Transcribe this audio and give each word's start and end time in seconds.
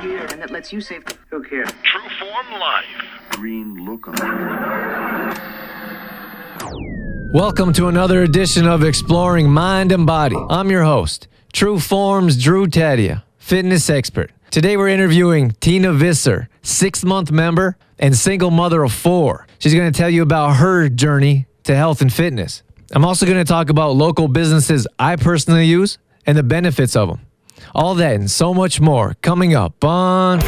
here 0.00 0.26
and 0.26 0.40
that 0.40 0.50
lets 0.50 0.72
you 0.72 0.80
save. 0.80 1.04
Who 1.30 1.42
cares? 1.42 1.70
True 1.82 2.08
Form 2.18 2.60
Life. 2.60 2.84
green 3.30 3.76
lookum. 3.86 4.14
Welcome 7.32 7.72
to 7.74 7.88
another 7.88 8.22
edition 8.22 8.66
of 8.66 8.82
Exploring 8.82 9.50
Mind 9.50 9.92
and 9.92 10.06
Body. 10.06 10.36
I'm 10.48 10.70
your 10.70 10.84
host, 10.84 11.28
True 11.52 11.78
Forms 11.78 12.42
Drew 12.42 12.66
Tadia, 12.66 13.22
fitness 13.38 13.88
expert. 13.88 14.32
Today 14.50 14.76
we're 14.76 14.88
interviewing 14.88 15.52
Tina 15.60 15.92
Visser, 15.92 16.48
six 16.62 17.04
month 17.04 17.30
member 17.30 17.76
and 17.98 18.16
single 18.16 18.50
mother 18.50 18.82
of 18.82 18.92
four. 18.92 19.46
She's 19.58 19.74
going 19.74 19.92
to 19.92 19.96
tell 19.96 20.10
you 20.10 20.22
about 20.22 20.56
her 20.56 20.88
journey 20.88 21.46
to 21.64 21.76
health 21.76 22.00
and 22.00 22.12
fitness. 22.12 22.62
I'm 22.92 23.04
also 23.04 23.26
going 23.26 23.38
to 23.38 23.44
talk 23.44 23.70
about 23.70 23.90
local 23.92 24.26
businesses 24.26 24.88
I 24.98 25.14
personally 25.16 25.66
use 25.66 25.98
and 26.26 26.36
the 26.36 26.42
benefits 26.42 26.96
of 26.96 27.08
them. 27.08 27.20
All 27.74 27.94
that 27.96 28.16
and 28.16 28.30
so 28.30 28.54
much 28.54 28.80
more 28.80 29.14
coming 29.22 29.54
up 29.54 29.84
on. 29.84 30.40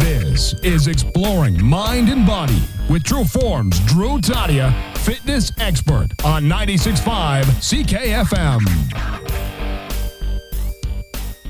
This 0.00 0.54
is 0.62 0.86
Exploring 0.86 1.64
Mind 1.64 2.08
and 2.08 2.26
Body 2.26 2.62
with 2.90 3.04
True 3.04 3.24
Forms 3.24 3.78
Drew 3.86 4.18
Tadia, 4.18 4.72
fitness 4.98 5.50
expert 5.58 6.08
on 6.24 6.44
96.5 6.44 7.44
CKFM. 7.44 9.27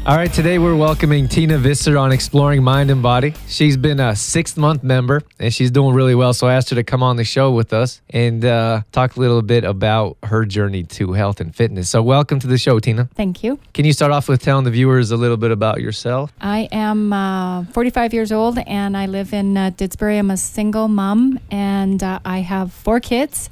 All 0.08 0.16
right, 0.16 0.32
today 0.32 0.58
we're 0.58 0.74
welcoming 0.74 1.28
Tina 1.28 1.58
Visser 1.58 1.98
on 1.98 2.12
Exploring 2.12 2.62
Mind 2.62 2.90
and 2.90 3.02
Body. 3.02 3.34
She's 3.46 3.76
been 3.76 4.00
a 4.00 4.16
six 4.16 4.56
month 4.56 4.82
member 4.82 5.20
and 5.38 5.52
she's 5.52 5.70
doing 5.70 5.94
really 5.94 6.14
well. 6.14 6.32
So 6.32 6.46
I 6.46 6.54
asked 6.54 6.70
her 6.70 6.76
to 6.76 6.82
come 6.82 7.02
on 7.02 7.16
the 7.16 7.24
show 7.24 7.50
with 7.50 7.74
us 7.74 8.00
and 8.08 8.42
uh, 8.42 8.84
talk 8.90 9.16
a 9.16 9.20
little 9.20 9.42
bit 9.42 9.64
about 9.64 10.16
her 10.22 10.46
journey 10.46 10.84
to 10.84 11.12
health 11.12 11.42
and 11.42 11.54
fitness. 11.54 11.90
So, 11.90 12.02
welcome 12.02 12.40
to 12.40 12.46
the 12.46 12.56
show, 12.56 12.80
Tina. 12.80 13.10
Thank 13.16 13.44
you. 13.44 13.60
Can 13.74 13.84
you 13.84 13.92
start 13.92 14.10
off 14.10 14.30
with 14.30 14.40
telling 14.40 14.64
the 14.64 14.70
viewers 14.70 15.10
a 15.10 15.16
little 15.18 15.36
bit 15.36 15.50
about 15.50 15.82
yourself? 15.82 16.32
I 16.40 16.70
am 16.72 17.12
uh, 17.12 17.64
45 17.66 18.14
years 18.14 18.32
old 18.32 18.58
and 18.60 18.96
I 18.96 19.04
live 19.04 19.34
in 19.34 19.58
uh, 19.58 19.72
Didsbury. 19.72 20.18
I'm 20.18 20.30
a 20.30 20.38
single 20.38 20.88
mom 20.88 21.38
and 21.50 22.02
uh, 22.02 22.20
I 22.24 22.38
have 22.38 22.72
four 22.72 23.00
kids. 23.00 23.50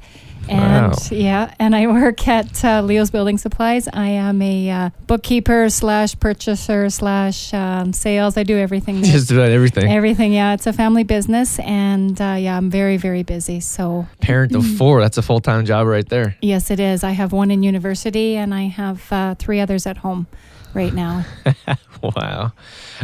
And 0.49 0.91
Wow. 0.91 0.97
yeah, 1.11 1.53
and 1.59 1.75
I 1.75 1.87
work 1.87 2.27
at 2.27 2.63
uh, 2.63 2.81
Leo's 2.81 3.11
Building 3.11 3.37
Supplies. 3.37 3.87
I 3.91 4.07
am 4.09 4.41
a 4.41 4.69
uh, 4.69 4.89
bookkeeper 5.07 5.69
slash 5.69 6.17
purchaser 6.19 6.89
slash 6.89 7.53
um, 7.53 7.93
sales. 7.93 8.37
I 8.37 8.43
do 8.43 8.57
everything. 8.57 9.01
there. 9.01 9.11
Just 9.17 9.31
about 9.31 9.49
everything. 9.51 9.91
everything. 9.91 10.33
Yeah, 10.33 10.53
it's 10.53 10.67
a 10.67 10.73
family 10.73 11.03
business, 11.03 11.59
and 11.59 12.19
uh, 12.21 12.35
yeah, 12.39 12.55
I'm 12.57 12.69
very 12.69 12.97
very 12.97 13.23
busy. 13.23 13.59
So 13.59 14.07
Parent 14.21 14.55
of 14.55 14.65
four, 14.77 15.01
that's 15.01 15.17
a 15.17 15.21
full 15.21 15.39
time 15.41 15.65
job 15.65 15.87
right 15.87 16.07
there. 16.07 16.35
yes, 16.41 16.71
it 16.71 16.79
is. 16.79 17.03
I 17.03 17.11
have 17.11 17.31
one 17.33 17.51
in 17.51 17.63
university, 17.63 18.35
and 18.37 18.53
I 18.53 18.63
have 18.67 19.11
uh, 19.11 19.35
three 19.35 19.59
others 19.59 19.85
at 19.85 19.97
home 19.97 20.27
right 20.73 20.93
now. 20.93 21.25
Wow. 22.15 22.51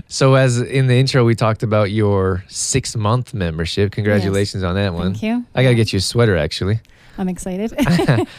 So, 0.07 0.35
as 0.35 0.59
in 0.59 0.87
the 0.87 0.95
intro, 0.95 1.23
we 1.25 1.35
talked 1.35 1.63
about 1.63 1.91
your 1.91 2.43
six 2.47 2.95
month 2.95 3.33
membership. 3.33 3.91
Congratulations 3.91 4.63
on 4.63 4.75
that 4.75 4.93
one. 4.93 5.11
Thank 5.13 5.23
you. 5.23 5.45
I 5.55 5.63
got 5.63 5.69
to 5.69 5.75
get 5.75 5.93
you 5.93 5.97
a 5.97 6.01
sweater 6.01 6.35
actually. 6.37 6.79
I'm 7.17 7.29
excited. 7.29 7.71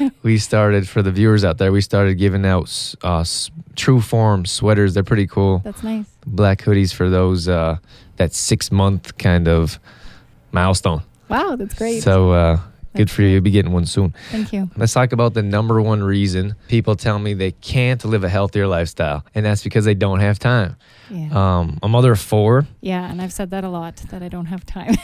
we 0.25 0.37
started 0.39 0.89
for 0.89 1.01
the 1.03 1.13
viewers 1.13 1.45
out 1.45 1.59
there. 1.59 1.71
We 1.71 1.81
started 1.81 2.15
giving 2.19 2.45
out 2.45 2.95
uh, 3.05 3.21
s- 3.21 3.51
True 3.77 4.01
Form 4.01 4.45
sweaters. 4.47 4.95
They're 4.95 5.05
pretty 5.05 5.29
cool. 5.29 5.61
That's 5.63 5.83
nice. 5.85 6.07
Black 6.27 6.59
hoodies 6.63 6.93
for 6.93 7.09
those 7.09 7.47
uh, 7.47 7.77
that 8.17 8.33
six 8.33 8.73
month 8.73 9.17
kind 9.19 9.47
of 9.47 9.79
milestone. 10.51 11.03
Wow, 11.29 11.55
that's 11.57 11.75
great. 11.75 12.03
So 12.03 12.33
uh, 12.33 12.61
good 12.95 13.11
for 13.11 13.23
you. 13.23 13.29
You'll 13.29 13.41
be 13.43 13.51
getting 13.51 13.73
one 13.73 13.87
soon. 13.87 14.15
Thank 14.31 14.53
you. 14.53 14.71
Let's 14.77 14.93
talk 14.93 15.13
about 15.13 15.35
the 15.35 15.43
number 15.43 15.81
one 15.83 16.03
reason 16.03 16.55
people 16.69 16.97
tell 16.97 17.19
me 17.19 17.35
they 17.35 17.53
can't 17.53 18.05
live 18.05 18.25
a 18.25 18.29
healthier 18.29 18.67
lifestyle, 18.67 19.25
and 19.35 19.45
that's 19.45 19.63
because 19.63 19.85
they 19.85 19.95
don't 19.95 20.21
have 20.21 20.39
time. 20.39 20.77
Yeah. 21.11 21.29
Um, 21.33 21.79
a 21.83 21.89
mother 21.89 22.13
of 22.13 22.21
four, 22.21 22.67
yeah, 22.81 23.11
and 23.11 23.21
I've 23.21 23.33
said 23.33 23.51
that 23.51 23.63
a 23.65 23.69
lot 23.69 23.97
that 24.11 24.23
I 24.23 24.29
don't 24.29 24.47
have 24.47 24.65
time. 24.65 24.95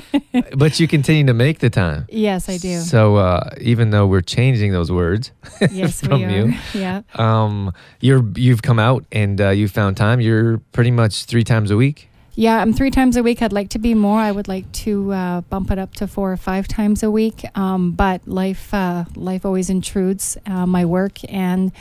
but 0.56 0.78
you 0.78 0.86
continue 0.86 1.26
to 1.26 1.34
make 1.34 1.58
the 1.58 1.70
time. 1.70 2.06
yes, 2.10 2.48
I 2.48 2.58
do. 2.58 2.78
So 2.80 3.16
uh, 3.16 3.50
even 3.60 3.90
though 3.90 4.06
we're 4.06 4.20
changing 4.20 4.72
those 4.72 4.92
words, 4.92 5.32
yes, 5.70 6.00
from 6.00 6.20
you. 6.20 6.54
Yeah. 6.74 7.02
um, 7.14 7.72
you're 8.00 8.24
you've 8.36 8.62
come 8.62 8.78
out 8.78 9.04
and 9.10 9.40
uh, 9.40 9.48
you 9.50 9.68
found 9.68 9.96
time. 9.96 10.20
You're 10.20 10.58
pretty 10.72 10.90
much 10.90 11.24
three 11.24 11.44
times 11.44 11.70
a 11.70 11.76
week. 11.76 12.08
Yeah, 12.38 12.58
I'm 12.58 12.72
three 12.72 12.92
times 12.92 13.16
a 13.16 13.22
week. 13.24 13.42
I'd 13.42 13.52
like 13.52 13.70
to 13.70 13.80
be 13.80 13.94
more. 13.94 14.20
I 14.20 14.30
would 14.30 14.46
like 14.46 14.70
to 14.84 15.12
uh, 15.12 15.40
bump 15.40 15.72
it 15.72 15.78
up 15.80 15.94
to 15.94 16.06
four 16.06 16.30
or 16.30 16.36
five 16.36 16.68
times 16.68 17.02
a 17.02 17.10
week. 17.10 17.42
Um, 17.58 17.90
but 17.90 18.28
life, 18.28 18.72
uh, 18.72 19.06
life 19.16 19.44
always 19.44 19.68
intrudes. 19.70 20.38
Uh, 20.46 20.64
my 20.64 20.84
work 20.84 21.18
and 21.28 21.72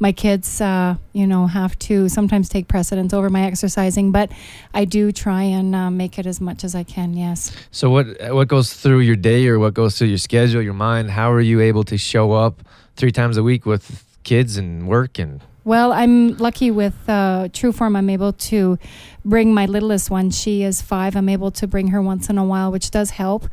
my 0.00 0.12
kids, 0.12 0.58
uh, 0.62 0.94
you 1.12 1.26
know, 1.26 1.46
have 1.46 1.78
to 1.80 2.08
sometimes 2.08 2.48
take 2.48 2.66
precedence 2.66 3.12
over 3.12 3.28
my 3.28 3.42
exercising. 3.42 4.10
But 4.10 4.32
I 4.72 4.86
do 4.86 5.12
try 5.12 5.42
and 5.42 5.74
uh, 5.74 5.90
make 5.90 6.18
it 6.18 6.24
as 6.24 6.40
much 6.40 6.64
as 6.64 6.74
I 6.74 6.82
can. 6.82 7.12
Yes. 7.12 7.54
So 7.70 7.90
what 7.90 8.06
what 8.32 8.48
goes 8.48 8.72
through 8.72 9.00
your 9.00 9.16
day 9.16 9.46
or 9.48 9.58
what 9.58 9.74
goes 9.74 9.98
through 9.98 10.08
your 10.08 10.16
schedule, 10.16 10.62
your 10.62 10.72
mind? 10.72 11.10
How 11.10 11.30
are 11.30 11.42
you 11.42 11.60
able 11.60 11.84
to 11.84 11.98
show 11.98 12.32
up 12.32 12.62
three 12.96 13.12
times 13.12 13.36
a 13.36 13.42
week 13.42 13.66
with 13.66 14.02
kids 14.24 14.56
and 14.56 14.88
work 14.88 15.18
and 15.18 15.42
Well, 15.66 15.92
I'm 15.92 16.36
lucky 16.36 16.70
with 16.70 16.94
uh, 17.08 17.48
True 17.52 17.72
Form. 17.72 17.96
I'm 17.96 18.08
able 18.08 18.32
to 18.34 18.78
bring 19.24 19.52
my 19.52 19.66
littlest 19.66 20.12
one. 20.12 20.30
She 20.30 20.62
is 20.62 20.80
five. 20.80 21.16
I'm 21.16 21.28
able 21.28 21.50
to 21.50 21.66
bring 21.66 21.88
her 21.88 22.00
once 22.00 22.30
in 22.30 22.38
a 22.38 22.44
while, 22.44 22.70
which 22.70 22.92
does 22.92 23.10
help. 23.10 23.48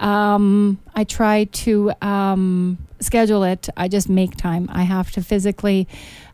Um, 0.00 0.78
I 0.94 1.04
try 1.04 1.44
to 1.44 1.92
um, 2.00 2.78
schedule 3.00 3.44
it. 3.44 3.68
I 3.76 3.88
just 3.88 4.08
make 4.08 4.34
time. 4.34 4.70
I 4.72 4.84
have 4.84 5.10
to 5.10 5.22
physically 5.22 5.86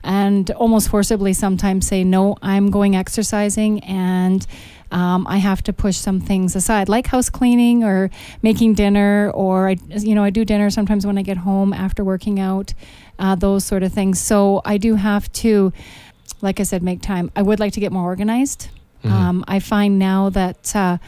and 0.05 0.49
almost 0.53 0.89
forcibly 0.89 1.33
sometimes 1.33 1.89
say, 1.89 2.05
no, 2.05 2.37
I'm 2.41 2.71
going 2.71 2.95
exercising 2.95 3.83
and 3.83 4.47
um, 4.91 5.27
I 5.29 5.39
have 5.39 5.63
to 5.65 5.73
push 5.73 5.97
some 5.97 6.21
things 6.21 6.55
aside, 6.57 6.89
like 6.89 7.07
house 7.09 7.29
cleaning 7.31 7.85
or 7.85 8.11
making 8.43 8.75
dinner, 8.75 9.31
or 9.35 9.69
I, 9.71 9.77
you 9.89 10.15
know, 10.15 10.23
I 10.25 10.31
do 10.31 10.45
dinner 10.45 10.71
sometimes 10.71 11.07
when 11.07 11.19
I 11.19 11.23
get 11.23 11.39
home 11.39 11.73
after 11.73 12.05
working 12.05 12.39
out, 12.39 12.75
uh, 13.19 13.35
those 13.35 13.65
sort 13.65 13.83
of 13.83 13.93
things. 13.93 14.21
So 14.21 14.61
I 14.65 14.79
do 14.79 14.95
have 14.97 15.33
to, 15.35 15.73
like 16.43 16.61
I 16.61 16.63
said, 16.63 16.83
make 16.83 17.01
time. 17.03 17.31
I 17.35 17.43
would 17.43 17.61
like 17.61 17.73
to 17.75 17.81
get 17.81 17.93
more 17.93 18.05
organized. 18.05 18.69
Mhm. 19.03 19.11
Um, 19.11 19.45
I 19.49 19.61
find 19.61 19.99
now 19.99 20.31
that 20.31 20.75
uh, 20.75 20.99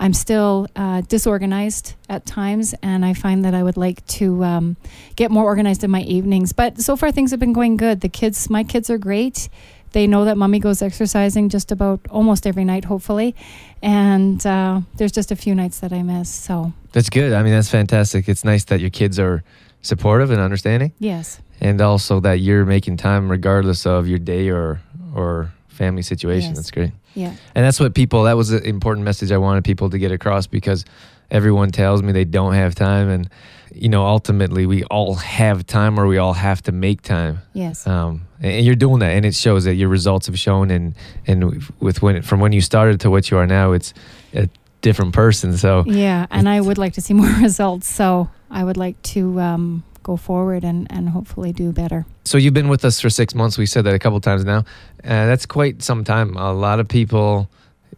I'm 0.00 0.12
still 0.12 0.68
uh, 0.76 1.00
disorganized 1.02 1.94
at 2.08 2.26
times, 2.26 2.74
and 2.82 3.04
I 3.04 3.14
find 3.14 3.44
that 3.44 3.54
I 3.54 3.62
would 3.62 3.76
like 3.76 4.06
to 4.18 4.44
um, 4.44 4.76
get 5.16 5.30
more 5.30 5.44
organized 5.44 5.82
in 5.82 5.90
my 5.90 6.02
evenings. 6.02 6.52
But 6.52 6.80
so 6.80 6.96
far, 6.96 7.10
things 7.10 7.30
have 7.30 7.40
been 7.40 7.52
going 7.52 7.76
good. 7.76 8.00
The 8.00 8.08
kids, 8.08 8.48
my 8.50 8.64
kids 8.64 8.90
are 8.90 8.98
great. 8.98 9.48
They 9.92 10.06
know 10.06 10.24
that 10.24 10.36
mommy 10.36 10.58
goes 10.58 10.82
exercising 10.82 11.48
just 11.48 11.72
about 11.72 12.00
almost 12.10 12.46
every 12.46 12.64
night, 12.64 12.84
hopefully. 12.84 13.34
And 13.82 14.44
uh, 14.46 14.80
there's 14.96 15.12
just 15.12 15.30
a 15.30 15.36
few 15.36 15.54
nights 15.54 15.80
that 15.80 15.92
I 15.92 16.02
miss. 16.02 16.28
So, 16.28 16.72
That's 16.92 17.10
good. 17.10 17.32
I 17.32 17.42
mean, 17.42 17.52
that's 17.52 17.70
fantastic. 17.70 18.28
It's 18.28 18.44
nice 18.44 18.64
that 18.64 18.80
your 18.80 18.90
kids 18.90 19.18
are 19.18 19.42
supportive 19.82 20.30
and 20.30 20.40
understanding, 20.40 20.92
yes. 20.98 21.40
and 21.60 21.80
also 21.80 22.20
that 22.20 22.40
you're 22.40 22.64
making 22.64 22.96
time 22.96 23.30
regardless 23.30 23.86
of 23.86 24.08
your 24.08 24.18
day 24.18 24.48
or 24.50 24.80
or 25.14 25.52
family 25.68 26.02
situation. 26.02 26.50
Yes. 26.50 26.56
That's 26.56 26.70
great. 26.70 26.92
Yeah. 27.14 27.34
And 27.54 27.64
that's 27.64 27.80
what 27.80 27.94
people. 27.94 28.24
That 28.24 28.36
was 28.36 28.50
an 28.50 28.64
important 28.64 29.04
message 29.04 29.32
I 29.32 29.38
wanted 29.38 29.64
people 29.64 29.90
to 29.90 29.98
get 29.98 30.12
across 30.12 30.46
because 30.46 30.84
everyone 31.30 31.70
tells 31.70 32.02
me 32.02 32.12
they 32.12 32.24
don't 32.24 32.54
have 32.54 32.74
time, 32.74 33.08
and 33.08 33.28
you 33.74 33.88
know, 33.88 34.06
ultimately, 34.06 34.66
we 34.66 34.84
all 34.84 35.14
have 35.14 35.66
time, 35.66 36.00
or 36.00 36.06
we 36.06 36.18
all 36.18 36.32
have 36.32 36.62
to 36.62 36.72
make 36.72 37.02
time. 37.02 37.40
Yes. 37.52 37.86
Um, 37.86 38.26
and 38.40 38.64
you're 38.64 38.74
doing 38.74 39.00
that, 39.00 39.10
and 39.10 39.24
it 39.24 39.34
shows 39.34 39.64
that 39.64 39.74
your 39.74 39.88
results 39.88 40.26
have 40.26 40.38
shown, 40.38 40.70
and 40.70 40.94
and 41.26 41.70
with 41.80 42.02
when 42.02 42.22
from 42.22 42.40
when 42.40 42.52
you 42.52 42.60
started 42.60 43.00
to 43.00 43.10
what 43.10 43.30
you 43.30 43.36
are 43.38 43.46
now, 43.46 43.72
it's 43.72 43.94
a 44.34 44.48
different 44.80 45.12
person. 45.12 45.56
So 45.56 45.84
Yeah, 45.86 46.26
and 46.30 46.48
I 46.48 46.60
would 46.60 46.78
like 46.78 46.94
to 46.94 47.00
see 47.00 47.14
more 47.22 47.32
results. 47.40 47.88
So 47.88 48.30
I 48.50 48.64
would 48.64 48.76
like 48.76 49.00
to 49.14 49.40
um, 49.40 49.84
go 50.02 50.16
forward 50.16 50.64
and, 50.64 50.86
and 50.90 51.10
hopefully 51.10 51.52
do 51.52 51.72
better. 51.72 52.06
So 52.24 52.38
you've 52.38 52.54
been 52.54 52.68
with 52.68 52.84
us 52.84 53.00
for 53.00 53.10
six 53.10 53.34
months. 53.34 53.58
We 53.58 53.66
said 53.66 53.84
that 53.84 53.94
a 53.94 53.98
couple 53.98 54.20
times 54.20 54.44
now. 54.44 54.60
Uh, 55.04 55.26
that's 55.26 55.46
quite 55.46 55.82
some 55.82 56.04
time. 56.04 56.36
A 56.36 56.52
lot 56.52 56.80
of 56.80 56.88
people, 56.88 57.50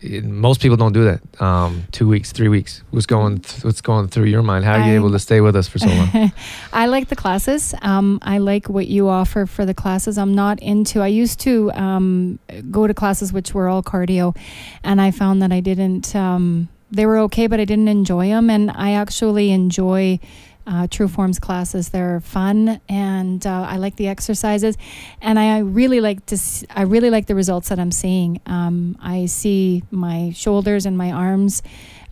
eh, 0.03 0.21
most 0.21 0.61
people 0.61 0.77
don't 0.77 0.93
do 0.93 1.05
that. 1.05 1.21
Um, 1.43 1.85
two 1.93 2.09
weeks, 2.09 2.33
three 2.33 2.49
weeks. 2.49 2.83
What's 2.91 3.07
going? 3.07 3.41
Th- 3.41 3.65
what's 3.65 3.81
going 3.81 4.09
through 4.09 4.27
your 4.27 4.43
mind? 4.43 4.65
How 4.65 4.75
are 4.75 4.87
you 4.87 4.93
I- 4.93 4.97
able 4.97 5.11
to 5.13 5.19
stay 5.19 5.41
with 5.41 5.57
us 5.57 5.69
for 5.69 5.79
so 5.79 5.89
long? 5.89 6.33
I 6.73 6.87
like 6.87 7.09
the 7.09 7.17
classes. 7.17 7.75
Um, 7.83 8.19
I 8.23 8.39
like 8.39 8.69
what 8.69 8.87
you 8.89 9.09
offer 9.09 9.47
for 9.47 9.65
the 9.67 9.75
classes. 9.75 10.19
I'm 10.19 10.35
not 10.35 10.59
into. 10.61 11.01
I 11.01 11.09
used 11.09 11.41
to 11.41 11.71
um, 11.73 12.39
go 12.71 12.87
to 12.87 12.95
classes 12.95 13.33
which 13.33 13.55
were 13.55 13.69
all 13.69 13.83
cardio, 13.83 14.37
and 14.85 15.01
I 15.01 15.11
found 15.11 15.43
that 15.43 15.53
I 15.53 15.61
didn't. 15.61 16.15
Um, 16.15 16.69
they 16.93 17.07
were 17.07 17.19
okay, 17.19 17.47
but 17.47 17.61
I 17.61 17.65
didn't 17.65 17.87
enjoy 17.89 18.29
them. 18.29 18.51
And 18.51 18.71
I 18.73 18.93
actually 18.93 19.51
enjoy 19.53 20.19
uh, 20.67 20.87
True 20.91 21.09
Forms 21.09 21.39
classes. 21.39 21.91
They're 21.91 22.21
fun, 22.21 22.81
and 22.89 23.47
uh, 23.47 23.67
I 23.69 23.77
like 23.77 23.97
the 23.97 24.09
exercises, 24.09 24.77
and 25.21 25.39
I 25.39 25.59
really 25.59 26.01
like 26.01 26.27
to. 26.27 26.35
s 26.37 26.65
I 26.71 26.83
really 26.83 27.11
like 27.11 27.27
the 27.27 27.35
results 27.35 27.69
that 27.69 27.79
I'm 27.79 27.93
seeing. 27.93 28.41
Um, 28.47 28.97
I 29.01 29.27
see 29.27 29.83
my 29.91 30.33
shoulders 30.35 30.87
and 30.87 30.97
my 30.97 31.11
arms. 31.13 31.63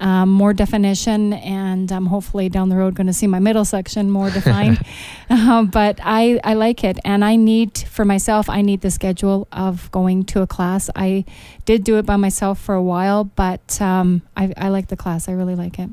Um, 0.00 0.28
more 0.28 0.52
definition, 0.54 1.32
and 1.32 1.90
I'm 1.90 2.06
hopefully 2.06 2.48
down 2.48 2.68
the 2.68 2.76
road 2.76 2.94
going 2.94 3.08
to 3.08 3.12
see 3.12 3.26
my 3.26 3.40
middle 3.40 3.64
section 3.64 4.12
more 4.12 4.30
defined. 4.30 4.78
um, 5.28 5.66
but 5.78 5.98
I, 6.02 6.38
I 6.44 6.54
like 6.54 6.84
it, 6.84 6.98
and 7.04 7.24
I 7.24 7.34
need 7.34 7.78
for 7.78 8.04
myself. 8.04 8.48
I 8.48 8.62
need 8.62 8.80
the 8.80 8.92
schedule 8.92 9.48
of 9.50 9.90
going 9.90 10.24
to 10.26 10.42
a 10.42 10.46
class. 10.46 10.88
I 10.94 11.24
did 11.64 11.82
do 11.82 11.98
it 11.98 12.06
by 12.06 12.14
myself 12.16 12.60
for 12.60 12.76
a 12.76 12.82
while, 12.82 13.24
but 13.24 13.80
um, 13.82 14.22
I, 14.36 14.52
I 14.56 14.68
like 14.68 14.86
the 14.86 14.96
class. 14.96 15.28
I 15.28 15.32
really 15.32 15.56
like 15.56 15.80
it. 15.80 15.90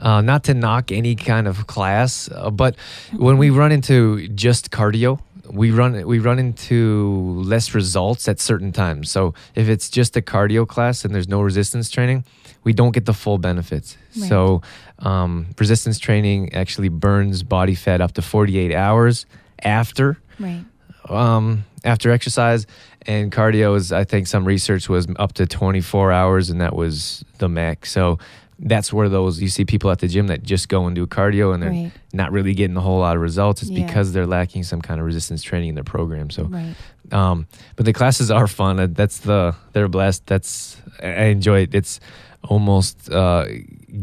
Uh, 0.00 0.20
not 0.20 0.44
to 0.44 0.54
knock 0.54 0.90
any 0.90 1.14
kind 1.14 1.46
of 1.46 1.66
class, 1.66 2.28
uh, 2.34 2.50
but 2.50 2.74
when 3.16 3.38
we 3.38 3.50
run 3.50 3.70
into 3.72 4.26
just 4.28 4.70
cardio, 4.70 5.20
we 5.50 5.70
run 5.70 6.06
we 6.06 6.18
run 6.18 6.38
into 6.38 7.12
less 7.44 7.74
results 7.74 8.26
at 8.28 8.40
certain 8.40 8.72
times. 8.72 9.10
So 9.10 9.34
if 9.54 9.68
it's 9.68 9.88
just 9.88 10.16
a 10.16 10.20
cardio 10.22 10.66
class 10.66 11.04
and 11.04 11.14
there's 11.14 11.28
no 11.28 11.40
resistance 11.42 11.90
training, 11.90 12.24
we 12.64 12.72
don't 12.72 12.92
get 12.92 13.04
the 13.04 13.12
full 13.12 13.38
benefits. 13.38 13.96
Right. 14.16 14.28
So 14.28 14.62
um, 14.98 15.46
resistance 15.58 15.98
training 15.98 16.54
actually 16.54 16.88
burns 16.88 17.42
body 17.42 17.74
fat 17.74 18.00
up 18.00 18.12
to 18.14 18.22
48 18.22 18.74
hours 18.74 19.26
after 19.62 20.18
Right. 20.40 20.64
um, 21.08 21.64
after 21.84 22.10
exercise, 22.10 22.66
and 23.06 23.30
cardio 23.30 23.76
is 23.76 23.92
I 23.92 24.04
think 24.04 24.26
some 24.26 24.44
research 24.44 24.88
was 24.88 25.06
up 25.16 25.34
to 25.34 25.46
24 25.46 26.10
hours, 26.10 26.50
and 26.50 26.60
that 26.60 26.74
was 26.74 27.24
the 27.38 27.48
max. 27.48 27.92
So 27.92 28.18
that's 28.66 28.92
where 28.92 29.08
those 29.10 29.40
you 29.42 29.48
see 29.48 29.64
people 29.64 29.90
at 29.90 29.98
the 29.98 30.08
gym 30.08 30.26
that 30.28 30.42
just 30.42 30.68
go 30.68 30.86
and 30.86 30.96
do 30.96 31.06
cardio 31.06 31.52
and 31.52 31.62
they're 31.62 31.70
Right. 31.70 31.92
not 32.14 32.32
really 32.32 32.54
getting 32.54 32.76
a 32.76 32.80
whole 32.80 32.98
lot 33.00 33.14
of 33.14 33.22
results. 33.22 33.62
It's 33.62 33.70
Yeah. 33.70 33.84
because 33.86 34.12
they're 34.12 34.26
lacking 34.26 34.62
some 34.64 34.80
kind 34.80 34.98
of 35.00 35.06
resistance 35.06 35.42
training 35.42 35.68
in 35.70 35.74
their 35.74 35.84
program. 35.84 36.30
So, 36.30 36.44
Right. 36.44 36.74
um, 37.12 37.46
but 37.76 37.84
the 37.84 37.92
classes 37.92 38.30
are 38.30 38.46
fun. 38.46 38.94
That's 38.94 39.18
the 39.18 39.54
they're 39.74 39.88
blessed. 39.88 40.26
That's 40.26 40.78
I 41.02 41.24
enjoy 41.26 41.60
it. 41.60 41.74
It's 41.74 42.00
almost 42.42 43.10
uh, 43.12 43.44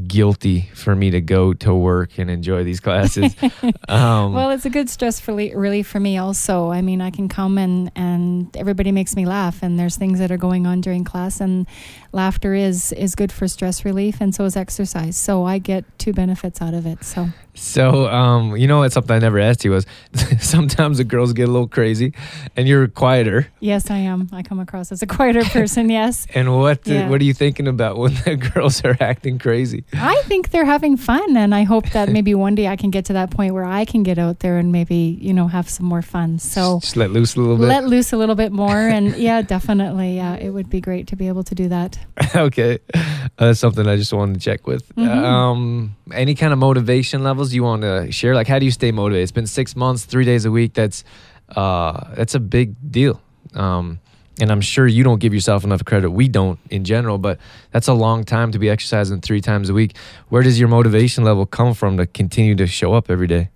guilty 0.08 0.70
for 0.74 0.96
me 0.96 1.12
to 1.12 1.22
go 1.22 1.54
to 1.54 1.74
work 1.74 2.18
and 2.18 2.30
enjoy 2.30 2.64
these 2.64 2.80
classes. 2.80 3.36
um, 3.90 4.34
Well, 4.34 4.52
it's 4.52 4.66
a 4.66 4.70
good 4.70 4.90
stress 4.90 5.28
relief, 5.28 5.54
relief 5.56 5.88
for 5.88 6.00
me 6.00 6.18
also. 6.18 6.72
I 6.72 6.82
mean, 6.82 7.02
I 7.02 7.12
can 7.12 7.28
come 7.28 7.58
and 7.58 7.92
and 7.96 8.56
everybody 8.56 8.92
makes 8.92 9.16
me 9.16 9.26
laugh, 9.26 9.62
and 9.62 9.78
there's 9.80 9.98
things 9.98 10.20
that 10.20 10.32
are 10.32 10.38
going 10.38 10.66
on 10.66 10.82
during 10.82 11.04
class, 11.04 11.42
and 11.42 11.68
laughter 12.12 12.54
is 12.54 12.92
is 12.94 13.16
good 13.16 13.32
for 13.32 13.48
stress 13.48 13.84
relief, 13.84 14.22
and 14.22 14.34
so 14.34 14.46
is 14.46 14.56
exercise. 14.56 15.18
So 15.18 15.44
I 15.44 15.58
get 15.58 15.84
two 16.00 16.14
benefits 16.14 16.62
out 16.62 16.74
of 16.74 16.86
it. 16.86 17.04
So 17.04 17.30
So, 17.54 18.08
um, 18.08 18.56
you 18.56 18.68
know 18.68 18.80
what? 18.80 18.92
Something 18.94 19.16
I 19.16 19.20
never 19.20 19.40
asked 19.40 19.66
you 19.66 19.72
was 19.72 19.86
sometimes 20.40 20.98
the 20.98 21.04
girls 21.04 21.34
get 21.34 21.50
a 21.50 21.52
little 21.52 21.68
crazy, 21.68 22.14
and 22.56 22.68
you're 22.68 22.88
quieter. 22.88 23.48
yes, 23.60 23.90
I 23.92 23.98
am. 23.98 24.30
I 24.32 24.42
come 24.42 24.60
across 24.60 24.92
as 24.92 25.02
a 25.02 25.08
quieter 25.08 25.44
person. 25.44 25.90
Yes, 25.92 26.26
And 26.34 26.58
what 26.58 26.88
Yeah. 26.88 27.10
what 27.10 27.20
are 27.22 27.24
you 27.26 27.34
thinking 27.34 27.68
about 27.68 27.98
when 27.98 28.14
the 28.26 28.36
girls 28.38 28.84
are 28.86 28.96
acting 29.02 29.40
crazy? 29.40 29.84
I 29.94 30.22
think 30.28 30.52
they're 30.52 30.66
having 30.66 30.96
fun, 30.98 31.36
and 31.36 31.54
I 31.54 31.64
hope 31.64 31.90
that 31.92 32.08
maybe 32.10 32.34
one 32.36 32.56
day 32.56 32.68
I 32.68 32.76
can 32.78 32.92
get 32.92 33.06
to 33.06 33.14
that 33.14 33.30
point 33.32 33.54
where 33.54 33.66
I 33.66 33.84
can 33.86 34.04
get 34.04 34.18
out 34.18 34.40
there 34.40 34.58
and 34.58 34.72
maybe 34.72 35.18
you 35.22 35.34
know 35.34 35.48
have 35.48 35.68
some 35.70 35.86
more 35.86 36.02
fun. 36.02 36.40
So. 36.40 36.80
just 36.80 36.96
let 36.96 37.12
loose 37.12 37.36
a 37.36 37.40
little 37.42 37.58
bit. 37.58 37.68
Let 37.68 37.86
loose 37.86 38.14
a 38.14 38.18
little 38.18 38.36
bit 38.36 38.52
more, 38.54 38.78
and 38.88 39.16
yeah, 39.18 39.42
definitely, 39.42 40.16
yeah, 40.16 40.36
it 40.36 40.50
would 40.52 40.70
be 40.70 40.80
great 40.80 41.08
to 41.08 41.16
be 41.16 41.28
able 41.28 41.44
to 41.44 41.56
do 41.56 41.68
that. 41.70 42.00
okay, 42.36 42.80
uh, 42.94 43.02
that's 43.38 43.60
something 43.60 43.86
I 43.88 43.98
just 43.98 44.14
wanted 44.14 44.36
to 44.36 44.40
check 44.40 44.66
with. 44.68 44.84
Mhm. 44.96 45.08
Um, 45.08 45.96
any 46.14 46.36
kind 46.36 46.54
of 46.54 46.60
motivation 46.60 47.24
levels 47.42 47.54
you 47.56 47.64
want 47.64 47.82
to 47.82 48.12
share? 48.12 48.36
Like, 48.36 48.48
how 48.48 48.60
do 48.60 48.66
you 48.66 48.72
stay 48.72 48.92
motivated? 48.92 49.24
It's 49.24 49.32
been 49.32 49.48
six 49.48 49.76
months, 49.76 50.06
three 50.06 50.26
days 50.26 50.46
a 50.46 50.52
week. 50.52 50.74
That's 50.74 51.04
uh, 51.50 52.14
that's 52.14 52.36
a 52.36 52.40
big 52.40 52.76
deal. 52.92 53.20
Um, 53.56 54.00
and 54.40 54.52
I'm 54.52 54.62
sure 54.62 54.86
you 54.88 55.04
don't 55.04 55.20
give 55.20 55.34
yourself 55.34 55.64
enough 55.64 55.84
credit. 55.84 56.12
We 56.12 56.28
don't 56.28 56.60
in 56.70 56.84
general, 56.84 57.18
but 57.18 57.40
that's 57.72 57.88
a 57.88 57.94
long 57.94 58.26
time 58.26 58.52
to 58.52 58.60
be 58.60 58.70
exercising 58.70 59.22
three 59.22 59.42
times 59.42 59.70
a 59.70 59.74
week. 59.74 59.96
Where 60.30 60.44
does 60.44 60.60
your 60.60 60.70
motivation 60.70 61.24
level 61.24 61.48
come 61.48 61.74
from 61.74 61.98
to 61.98 62.06
continue 62.06 62.56
to 62.56 62.68
show 62.68 62.94
up 62.94 63.10
every 63.10 63.28
day? 63.28 63.50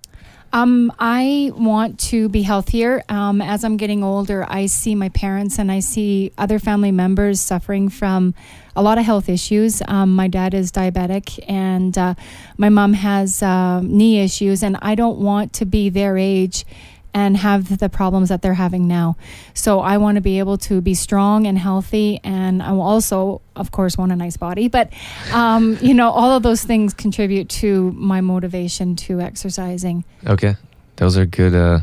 Um, 0.52 0.92
I 0.98 1.52
want 1.56 2.00
to 2.12 2.30
be 2.30 2.42
healthier. 2.42 3.04
Um, 3.08 3.40
as 3.42 3.64
I'm 3.64 3.78
getting 3.78 4.04
older, 4.04 4.46
I 4.48 4.66
see 4.66 4.96
my 4.96 5.10
parents 5.10 5.60
and 5.60 5.72
I 5.72 5.80
see 5.80 6.32
other 6.38 6.60
family 6.60 6.92
members 6.92 7.40
suffering 7.40 7.90
from 7.90 8.34
a 8.76 8.82
lot 8.82 8.98
of 8.98 9.06
health 9.06 9.30
issues. 9.30 9.82
Um, 9.88 10.16
my 10.16 10.28
dad 10.28 10.54
is 10.54 10.72
diabetic, 10.72 11.40
and 11.48 11.98
uh, 11.98 12.16
my 12.58 12.70
mom 12.70 12.94
has 12.94 13.42
um 13.42 13.98
knee 13.98 14.20
issues, 14.24 14.64
and 14.64 14.78
I 14.82 14.96
don't 14.96 15.20
want 15.20 15.54
to 15.54 15.66
be 15.66 15.90
their 15.90 16.18
age 16.18 16.66
and 17.16 17.38
have 17.38 17.78
the 17.78 17.88
problems 17.88 18.28
that 18.28 18.42
they're 18.42 18.54
having 18.54 18.90
now. 18.90 19.16
So 19.54 19.80
I 19.80 19.98
want 19.98 20.16
to 20.16 20.22
be 20.22 20.40
able 20.40 20.58
to 20.70 20.82
be 20.82 20.94
strong 20.94 21.48
and 21.48 21.58
healthy, 21.58 22.20
and 22.24 22.62
I 22.62 22.72
also, 22.72 23.42
of 23.56 23.72
course, 23.72 23.98
want 23.98 24.12
a 24.12 24.18
nice 24.18 24.36
body. 24.36 24.68
But 24.68 24.92
um, 25.32 25.78
you 25.82 25.94
know, 25.94 26.12
all 26.12 26.32
of 26.32 26.44
those 26.44 26.64
things 26.64 26.94
contribute 26.94 27.48
to 27.62 27.94
my 27.94 28.20
motivation 28.20 28.98
to 29.08 29.22
exercising. 29.22 30.04
Okay, 30.28 30.56
those 30.98 31.18
are 31.18 31.26
good. 31.26 31.56
Uh, 31.56 31.80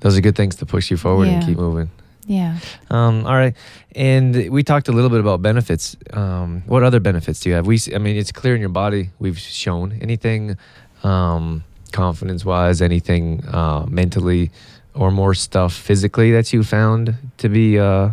those 0.00 0.16
are 0.16 0.20
good 0.20 0.36
things 0.36 0.54
to 0.56 0.66
push 0.66 0.92
you 0.92 0.96
forward 0.96 1.26
and 1.26 1.44
keep 1.44 1.58
moving. 1.58 1.90
Yeah. 2.28 2.58
Um, 2.90 3.24
all 3.26 3.32
right, 3.32 3.56
and 3.96 4.50
we 4.50 4.62
talked 4.62 4.88
a 4.88 4.92
little 4.92 5.08
bit 5.08 5.20
about 5.20 5.40
benefits. 5.40 5.96
Um, 6.12 6.62
what 6.66 6.82
other 6.82 7.00
benefits 7.00 7.40
do 7.40 7.48
you 7.48 7.54
have? 7.54 7.66
We, 7.66 7.78
I 7.94 7.98
mean, 7.98 8.16
it's 8.16 8.32
clear 8.32 8.54
in 8.54 8.60
your 8.60 8.68
body. 8.68 9.10
We've 9.18 9.38
shown 9.38 9.98
anything, 10.02 10.58
um, 11.02 11.64
confidence-wise, 11.92 12.82
anything 12.82 13.42
uh, 13.46 13.86
mentally, 13.88 14.50
or 14.92 15.10
more 15.10 15.32
stuff 15.32 15.72
physically 15.72 16.30
that 16.32 16.52
you 16.52 16.62
found 16.64 17.14
to 17.38 17.48
be 17.48 17.78
uh, 17.78 18.10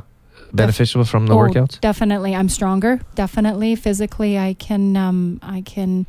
beneficial 0.56 1.04
from 1.06 1.28
the 1.28 1.34
Oh, 1.34 1.38
workouts. 1.38 1.80
Definitely, 1.82 2.36
I'm 2.36 2.50
stronger. 2.50 3.00
Definitely, 3.16 3.76
physically, 3.76 4.38
I 4.38 4.54
can 4.54 4.96
um, 4.98 5.40
I 5.42 5.62
can 5.62 6.06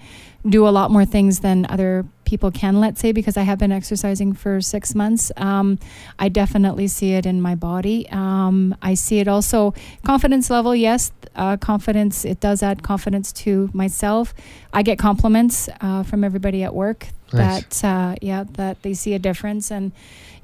do 0.49 0.67
a 0.67 0.71
lot 0.71 0.91
more 0.91 1.05
things 1.05 1.41
than 1.41 1.67
other 1.69 2.05
people 2.25 2.51
can. 2.51 2.81
Let's 2.81 3.01
say 3.01 3.13
because 3.13 3.37
I 3.37 3.43
have 3.43 3.59
been 3.59 3.73
exercising 3.73 4.33
for 4.33 4.61
six 4.61 4.95
months. 4.95 5.33
Um, 5.37 5.79
I 6.19 6.29
definitely 6.29 6.89
see 6.89 7.13
it 7.13 7.27
in 7.27 7.41
my 7.41 7.55
body. 7.55 8.09
Um, 8.11 8.75
I 8.83 8.95
see 8.95 9.19
it 9.19 9.29
also 9.29 9.75
confidence 10.05 10.51
level. 10.51 10.75
Yes, 10.75 11.13
uh, 11.35 11.57
confidence. 11.57 12.25
It 12.25 12.41
does 12.41 12.63
add 12.63 12.83
confidence 12.83 13.33
to 13.45 13.71
myself. 13.73 14.35
I 14.73 14.83
get 14.83 14.99
compliments 14.99 15.69
uh, 15.81 16.03
from 16.03 16.25
everybody 16.25 16.63
at 16.63 16.75
work 16.75 17.09
Nice. 17.33 17.81
that 17.81 17.85
uh, 17.85 18.15
yeah 18.23 18.45
that 18.53 18.83
they 18.83 18.95
see 18.95 19.15
a 19.15 19.19
difference 19.19 19.71
and 19.71 19.93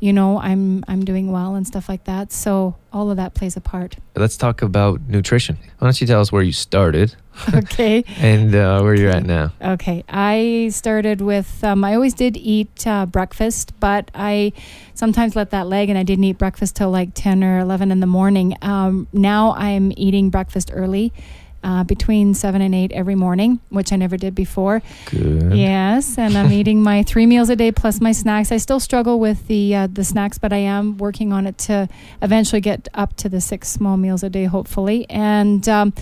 you 0.01 0.13
know 0.13 0.39
I'm 0.41 0.85
I'm 0.89 1.05
doing 1.05 1.31
well 1.31 1.55
and 1.55 1.67
stuff 1.67 1.89
like 1.89 2.05
that. 2.05 2.33
So 2.33 2.77
all 2.93 3.11
of 3.11 3.17
that 3.17 3.35
plays 3.35 3.57
a 3.57 3.61
part. 3.61 3.97
Let's 4.17 4.37
talk 4.37 4.63
about 4.63 5.01
nutrition. 5.09 5.57
Why 5.79 5.87
don't 5.87 6.01
you 6.01 6.07
tell 6.07 6.21
us 6.21 6.33
where 6.33 6.43
you 6.43 6.53
started 6.53 7.17
okay. 7.55 8.05
and 8.19 8.55
uh, 8.55 8.81
where 8.81 8.95
you're 8.95 9.11
at 9.11 9.25
now? 9.25 9.53
Okay. 9.61 10.05
I 10.09 10.71
started 10.73 11.21
with, 11.21 11.63
um, 11.65 11.85
I 11.85 11.95
always 11.95 12.15
did 12.15 12.37
eat 12.37 12.87
uh, 12.87 13.07
breakfast, 13.07 13.79
but 13.81 14.11
I 14.15 14.53
sometimes 14.95 15.35
let 15.35 15.51
that 15.51 15.67
leg 15.67 15.89
and 15.89 15.99
I 15.99 16.03
didn't 16.03 16.25
eat 16.25 16.39
breakfast 16.39 16.77
till 16.77 16.91
like 16.91 17.11
10 17.15 17.43
or 17.43 17.59
11 17.61 17.91
in 17.91 18.01
the 18.01 18.07
morning. 18.07 18.57
Um, 18.63 19.09
now 19.13 19.55
I'm 19.55 19.93
eating 19.97 20.31
breakfast 20.31 20.71
early. 20.73 21.13
Uh, 21.65 21.85
between 21.85 22.35
seven 22.35 22.61
and 22.61 22.75
eight 22.75 22.91
every 22.91 23.15
morning, 23.15 23.61
which 23.69 23.93
I 23.93 23.97
never 23.97 24.17
did 24.17 24.35
before. 24.35 24.83
Good. 25.07 25.57
Yes, 25.57 26.19
and 26.19 26.37
I'm 26.37 26.51
eating 26.61 26.83
my 26.83 27.05
three 27.05 27.25
meals 27.25 27.51
a 27.51 27.57
day 27.57 27.71
plus 27.71 28.01
my 28.01 28.11
snacks. 28.11 28.51
I 28.51 28.57
still 28.57 28.81
struggle 28.81 29.21
with 29.21 29.47
the 29.47 29.73
uh, 29.77 29.87
the 29.87 30.03
snacks, 30.03 30.39
but 30.39 30.53
I 30.53 30.57
am 30.57 30.97
working 30.99 31.33
on 31.33 31.47
it 31.47 31.59
to 31.59 31.89
eventually 32.21 32.61
get 32.61 32.89
up 32.95 33.15
to 33.19 33.29
the 33.29 33.41
six 33.41 33.69
small 33.69 33.97
meals 33.97 34.25
a 34.25 34.29
day, 34.29 34.47
hopefully. 34.47 35.07
And 35.09 35.69
um, 35.69 35.93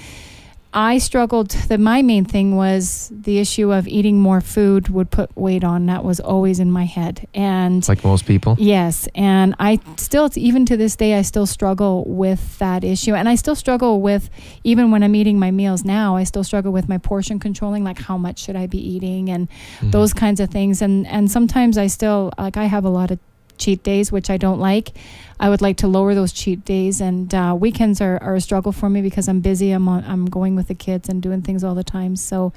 I 0.72 0.98
struggled. 0.98 1.50
That 1.68 1.80
my 1.80 2.02
main 2.02 2.24
thing 2.24 2.56
was 2.56 3.10
the 3.12 3.38
issue 3.38 3.72
of 3.72 3.88
eating 3.88 4.20
more 4.20 4.40
food 4.40 4.88
would 4.88 5.10
put 5.10 5.36
weight 5.36 5.64
on. 5.64 5.86
That 5.86 6.04
was 6.04 6.20
always 6.20 6.60
in 6.60 6.70
my 6.70 6.84
head, 6.84 7.26
and 7.34 7.86
Like 7.88 8.04
most 8.04 8.24
people. 8.26 8.56
Yes, 8.58 9.08
and 9.14 9.54
I 9.58 9.80
still, 9.96 10.30
even 10.36 10.66
to 10.66 10.76
this 10.76 10.94
day, 10.96 11.14
I 11.14 11.22
still 11.22 11.46
struggle 11.46 12.04
with 12.06 12.58
that 12.58 12.84
issue, 12.84 13.14
and 13.14 13.28
I 13.28 13.34
still 13.34 13.56
struggle 13.56 14.00
with 14.00 14.30
even 14.62 14.90
when 14.90 15.02
I'm 15.02 15.14
eating 15.14 15.38
my 15.38 15.50
meals 15.50 15.84
now. 15.84 16.16
I 16.16 16.24
still 16.24 16.44
struggle 16.44 16.72
with 16.72 16.88
my 16.88 16.98
portion 16.98 17.38
controlling, 17.40 17.82
like 17.84 17.98
how 17.98 18.16
much 18.16 18.38
should 18.38 18.56
I 18.56 18.66
be 18.66 18.78
eating, 18.78 19.28
and 19.28 19.48
Mhm. 19.80 19.90
those 19.92 20.12
kinds 20.14 20.38
of 20.40 20.50
things. 20.50 20.80
And 20.82 21.06
and 21.08 21.30
sometimes 21.30 21.78
I 21.78 21.88
still 21.88 22.30
like 22.38 22.56
I 22.56 22.66
have 22.66 22.84
a 22.84 22.90
lot 22.90 23.10
of 23.10 23.18
cheat 23.60 23.82
days, 23.84 24.10
which 24.10 24.30
I 24.30 24.36
don't 24.36 24.58
like. 24.58 24.92
I 25.38 25.48
would 25.48 25.62
like 25.62 25.76
to 25.78 25.88
lower 25.88 26.14
those 26.14 26.32
cheat 26.32 26.64
days, 26.64 27.00
and 27.00 27.32
uh, 27.34 27.56
weekends 27.58 28.00
are, 28.00 28.20
are 28.22 28.34
a 28.34 28.40
struggle 28.40 28.72
for 28.72 28.90
me 28.90 29.02
because 29.02 29.28
I'm 29.28 29.40
busy. 29.40 29.70
I'm 29.70 29.88
on, 29.88 30.04
I'm 30.04 30.26
going 30.26 30.56
with 30.56 30.68
the 30.68 30.74
kids 30.74 31.08
and 31.08 31.22
doing 31.22 31.42
things 31.42 31.62
all 31.62 31.74
the 31.74 31.84
time. 31.84 32.16
So 32.16 32.52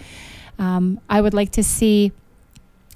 um, 0.58 1.00
I 1.10 1.22
would 1.22 1.34
like 1.34 1.52
to 1.52 1.64
see 1.64 2.12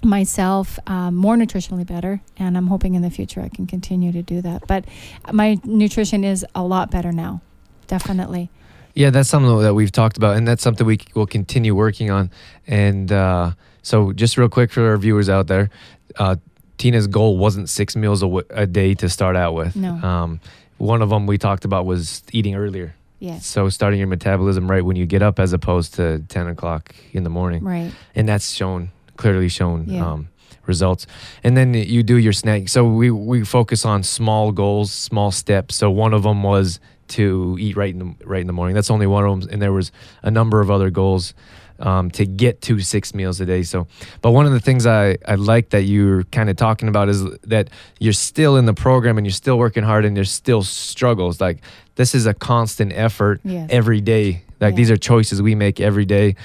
myself 0.03 0.79
um, 0.87 1.15
more 1.15 1.35
nutritionally 1.35 1.85
better, 1.85 2.21
and 2.37 2.57
I'm 2.57 2.67
hoping 2.67 2.95
in 2.95 3.01
the 3.01 3.09
future 3.09 3.41
I 3.41 3.49
can 3.49 3.67
continue 3.67 4.11
to 4.11 4.23
do 4.23 4.41
that. 4.41 4.67
But 4.67 4.85
my 5.31 5.59
nutrition 5.63 6.23
is 6.23 6.45
a 6.55 6.63
lot 6.63 6.91
better 6.91 7.11
now, 7.11 7.41
definitely. 7.87 8.49
Yeah, 8.93 9.11
that's 9.11 9.29
something 9.29 9.59
that 9.59 9.75
we've 9.75 9.91
talked 9.91 10.17
about, 10.17 10.37
and 10.37 10.47
that's 10.47 10.63
something 10.63 10.85
we 10.85 10.99
will 11.13 11.27
continue 11.27 11.75
working 11.75 12.09
on. 12.09 12.31
And 12.65 13.11
uh, 13.11 13.51
so, 13.83 14.11
just 14.11 14.37
real 14.37 14.49
quick 14.49 14.71
for 14.71 14.89
our 14.89 14.97
viewers 14.97 15.29
out 15.29 15.45
there, 15.45 15.69
uh, 16.17 16.37
Tina's 16.77 17.07
goal 17.07 17.37
wasn't 17.37 17.69
six 17.69 17.95
meals 17.95 18.21
a, 18.21 18.25
w- 18.27 18.45
a 18.49 18.65
day 18.67 18.93
to 18.95 19.09
start 19.09 19.35
out 19.35 19.53
with. 19.55 19.75
No. 19.75 19.93
Um, 19.95 20.39
one 20.77 21.01
of 21.01 21.09
them 21.09 21.25
we 21.27 21.37
talked 21.37 21.65
about 21.65 21.85
was 21.85 22.21
eating 22.31 22.55
earlier. 22.55 22.93
Yes. 23.19 23.45
So 23.47 23.69
starting 23.69 23.97
your 23.99 24.07
metabolism 24.07 24.69
right 24.69 24.85
when 24.85 24.95
you 24.95 25.05
get 25.07 25.23
up, 25.23 25.39
as 25.39 25.51
opposed 25.53 25.95
to 25.95 26.19
ten 26.29 26.47
o'clock 26.47 26.93
in 27.13 27.23
the 27.23 27.31
morning, 27.31 27.63
Right. 27.63 27.91
and 28.13 28.29
that's 28.29 28.51
shown 28.51 28.89
clearly 29.17 29.49
shown 29.49 29.85
Yeah. 29.87 30.05
um, 30.11 30.27
results. 30.67 31.07
And 31.43 31.57
then 31.57 31.73
you 31.73 32.03
do 32.03 32.17
your 32.17 32.33
snack. 32.33 32.69
So 32.69 32.85
we 32.87 33.09
we 33.09 33.43
focus 33.43 33.85
on 33.85 34.03
small 34.03 34.51
goals, 34.51 34.91
small 34.91 35.31
steps. 35.31 35.75
So 35.75 35.89
one 35.89 36.13
of 36.13 36.21
them 36.23 36.43
was 36.43 36.79
to 37.07 37.57
eat 37.59 37.75
right 37.75 37.91
in 37.93 37.99
the 37.99 38.13
right 38.25 38.41
in 38.41 38.47
the 38.47 38.53
morning. 38.53 38.75
That's 38.75 38.91
only 38.91 39.07
one 39.07 39.25
of 39.25 39.39
them, 39.41 39.49
and 39.51 39.61
there 39.63 39.73
was 39.73 39.91
a 40.21 40.29
number 40.29 40.61
of 40.61 40.69
other 40.69 40.91
goals 40.91 41.33
um, 41.79 42.09
to 42.11 42.25
get 42.25 42.61
to 42.63 42.79
six 42.79 43.13
meals 43.13 43.39
a 43.41 43.45
day. 43.45 43.63
So, 43.63 43.87
but 44.21 44.31
one 44.31 44.45
of 44.45 44.51
the 44.51 44.59
things 44.59 44.85
I 44.85 45.17
I 45.27 45.35
like 45.35 45.69
that 45.69 45.83
you're 45.83 46.23
kind 46.25 46.49
of 46.49 46.55
talking 46.55 46.89
about 46.89 47.09
is 47.09 47.23
that 47.43 47.69
you're 47.99 48.13
still 48.13 48.57
in 48.57 48.65
the 48.65 48.73
program 48.73 49.17
and 49.17 49.25
you're 49.25 49.31
still 49.33 49.57
working 49.57 49.83
hard 49.83 50.05
and 50.05 50.15
there's 50.15 50.31
still 50.31 50.63
struggles. 50.63 51.39
Like 51.41 51.59
this 51.95 52.13
is 52.15 52.25
a 52.25 52.33
constant 52.33 52.93
effort 52.93 53.41
Yes. 53.43 53.69
every 53.71 54.01
day. 54.01 54.43
Like 54.59 54.73
Yeah. 54.73 54.77
these 54.77 54.91
are 54.91 54.97
choices 54.97 55.41
we 55.41 55.55
make 55.55 55.79
every 55.79 56.05
day, 56.05 56.35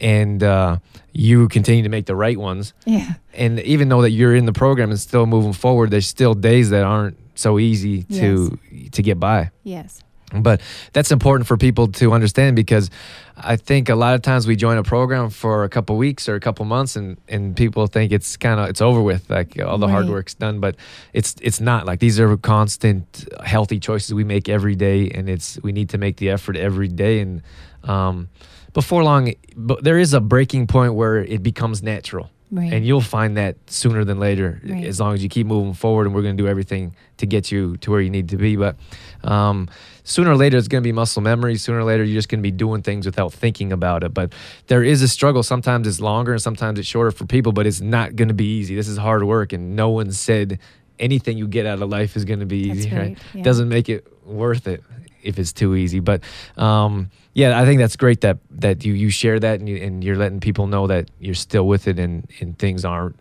and 0.00 0.42
uh, 0.42 0.78
you 1.12 1.48
continue 1.48 1.82
to 1.82 1.88
make 1.88 2.06
the 2.06 2.14
right 2.16 2.38
ones 2.38 2.72
Yeah. 2.86 3.14
and 3.34 3.58
even 3.60 3.88
though 3.88 4.02
that 4.02 4.10
you're 4.12 4.34
in 4.36 4.46
the 4.46 4.52
program 4.52 4.90
and 4.90 5.00
still 5.00 5.26
moving 5.26 5.52
forward 5.52 5.90
there's 5.90 6.06
still 6.06 6.34
days 6.34 6.70
that 6.70 6.84
aren't 6.84 7.16
so 7.34 7.58
easy 7.58 8.04
to 8.04 8.56
to 8.92 9.02
get 9.02 9.18
by 9.18 9.50
Yes. 9.64 10.02
But 10.32 10.60
that's 10.92 11.10
important 11.10 11.46
for 11.46 11.56
people 11.56 11.88
to 11.88 12.12
understand 12.12 12.54
because 12.54 12.90
i 13.38 13.56
think 13.56 13.88
a 13.88 13.94
lot 13.94 14.14
of 14.14 14.20
times 14.20 14.46
we 14.46 14.56
join 14.56 14.76
a 14.76 14.82
program 14.82 15.30
for 15.30 15.64
a 15.64 15.68
couple 15.68 15.96
weeks 15.96 16.28
or 16.28 16.34
a 16.34 16.40
couple 16.40 16.64
months 16.64 16.96
and 16.96 17.16
and 17.28 17.56
people 17.56 17.86
think 17.86 18.12
it's 18.12 18.36
kind 18.36 18.60
of 18.60 18.68
it's 18.68 18.80
over 18.80 19.00
with 19.00 19.28
like 19.30 19.58
all 19.60 19.78
the 19.78 19.88
hard 19.88 20.08
work's 20.08 20.34
done. 20.34 20.60
But 20.60 20.76
it's 21.12 21.34
it's 21.40 21.60
not. 21.60 21.86
Like 21.86 22.00
these 22.00 22.20
are 22.20 22.36
constant 22.36 23.28
healthy 23.44 23.78
choices 23.78 24.14
we 24.14 24.24
make 24.24 24.48
every 24.48 24.74
day 24.74 25.10
and 25.10 25.28
it's 25.28 25.58
we 25.62 25.72
need 25.72 25.88
to 25.90 25.98
make 25.98 26.16
the 26.16 26.30
effort 26.30 26.56
every 26.56 26.88
day. 26.88 27.20
And 27.20 27.42
um 27.84 28.28
before 28.72 29.02
long 29.02 29.32
but 29.56 29.82
there 29.82 29.98
is 29.98 30.14
a 30.14 30.20
breaking 30.20 30.66
point 30.66 30.94
where 30.94 31.18
it 31.24 31.42
becomes 31.42 31.82
natural 31.82 32.30
Right. 32.50 32.72
and 32.72 32.86
you'll 32.86 33.00
find 33.02 33.36
that 33.36 33.56
sooner 33.66 34.04
than 34.04 34.18
later 34.18 34.60
Right. 34.64 34.84
as 34.84 34.98
long 34.98 35.12
as 35.14 35.22
you 35.22 35.28
keep 35.28 35.46
moving 35.46 35.74
forward 35.74 36.06
and 36.06 36.14
we're 36.14 36.22
going 36.22 36.36
to 36.36 36.42
do 36.42 36.48
everything 36.48 36.94
to 37.18 37.26
get 37.26 37.52
you 37.52 37.76
to 37.78 37.90
where 37.90 38.00
you 38.00 38.08
need 38.10 38.30
to 38.30 38.36
be. 38.36 38.56
But 38.56 38.76
um, 39.22 39.68
sooner 40.04 40.30
or 40.30 40.36
later 40.36 40.56
it's 40.56 40.68
going 40.68 40.82
to 40.82 40.86
be 40.86 40.92
muscle 40.92 41.20
memory. 41.22 41.56
Sooner 41.56 41.78
or 41.80 41.84
later 41.84 42.04
you're 42.04 42.14
just 42.18 42.28
going 42.28 42.40
to 42.40 42.42
be 42.42 42.50
doing 42.50 42.82
things 42.82 43.04
without 43.06 43.32
thinking 43.32 43.72
about 43.72 44.02
it. 44.04 44.14
But 44.14 44.32
there 44.68 44.82
is 44.82 45.02
a 45.02 45.08
struggle. 45.08 45.42
Sometimes 45.42 45.86
it's 45.86 46.00
longer 46.00 46.32
and 46.32 46.40
sometimes 46.40 46.78
it's 46.78 46.88
shorter 46.88 47.10
for 47.10 47.26
people 47.26 47.52
but 47.52 47.66
it's 47.66 47.80
not 47.80 48.16
going 48.16 48.28
to 48.28 48.34
be 48.34 48.46
easy. 48.58 48.74
This 48.74 48.88
is 48.88 48.96
hard 48.96 49.22
work 49.24 49.52
and 49.52 49.76
no 49.76 49.90
one 49.90 50.10
said 50.12 50.58
anything 50.98 51.38
you 51.38 51.46
get 51.46 51.66
out 51.66 51.80
of 51.82 51.88
life 51.90 52.16
is 52.16 52.24
going 52.24 52.40
to 52.40 52.46
be 52.46 52.68
That's 52.68 52.78
easy 52.80 52.90
right, 52.90 52.98
right, 53.08 53.18
yeah. 53.34 53.42
doesn't 53.42 53.68
make 53.68 53.88
it 53.88 54.06
worth 54.26 54.66
it 54.66 54.82
if 55.22 55.38
it's 55.38 55.52
too 55.52 55.74
easy 55.74 56.00
but 56.00 56.20
um, 56.56 57.10
yeah 57.34 57.60
i 57.60 57.64
think 57.64 57.78
that's 57.78 57.96
great 57.96 58.20
that 58.20 58.38
that 58.50 58.84
you 58.84 58.92
you 58.92 59.10
share 59.10 59.38
that 59.40 59.58
and, 59.60 59.68
you, 59.68 59.76
and 59.76 60.02
you're 60.04 60.16
letting 60.16 60.40
people 60.40 60.66
know 60.66 60.86
that 60.86 61.10
you're 61.20 61.34
still 61.34 61.66
with 61.66 61.86
it 61.88 61.98
and 61.98 62.26
and 62.40 62.58
things 62.58 62.84
aren't 62.84 63.16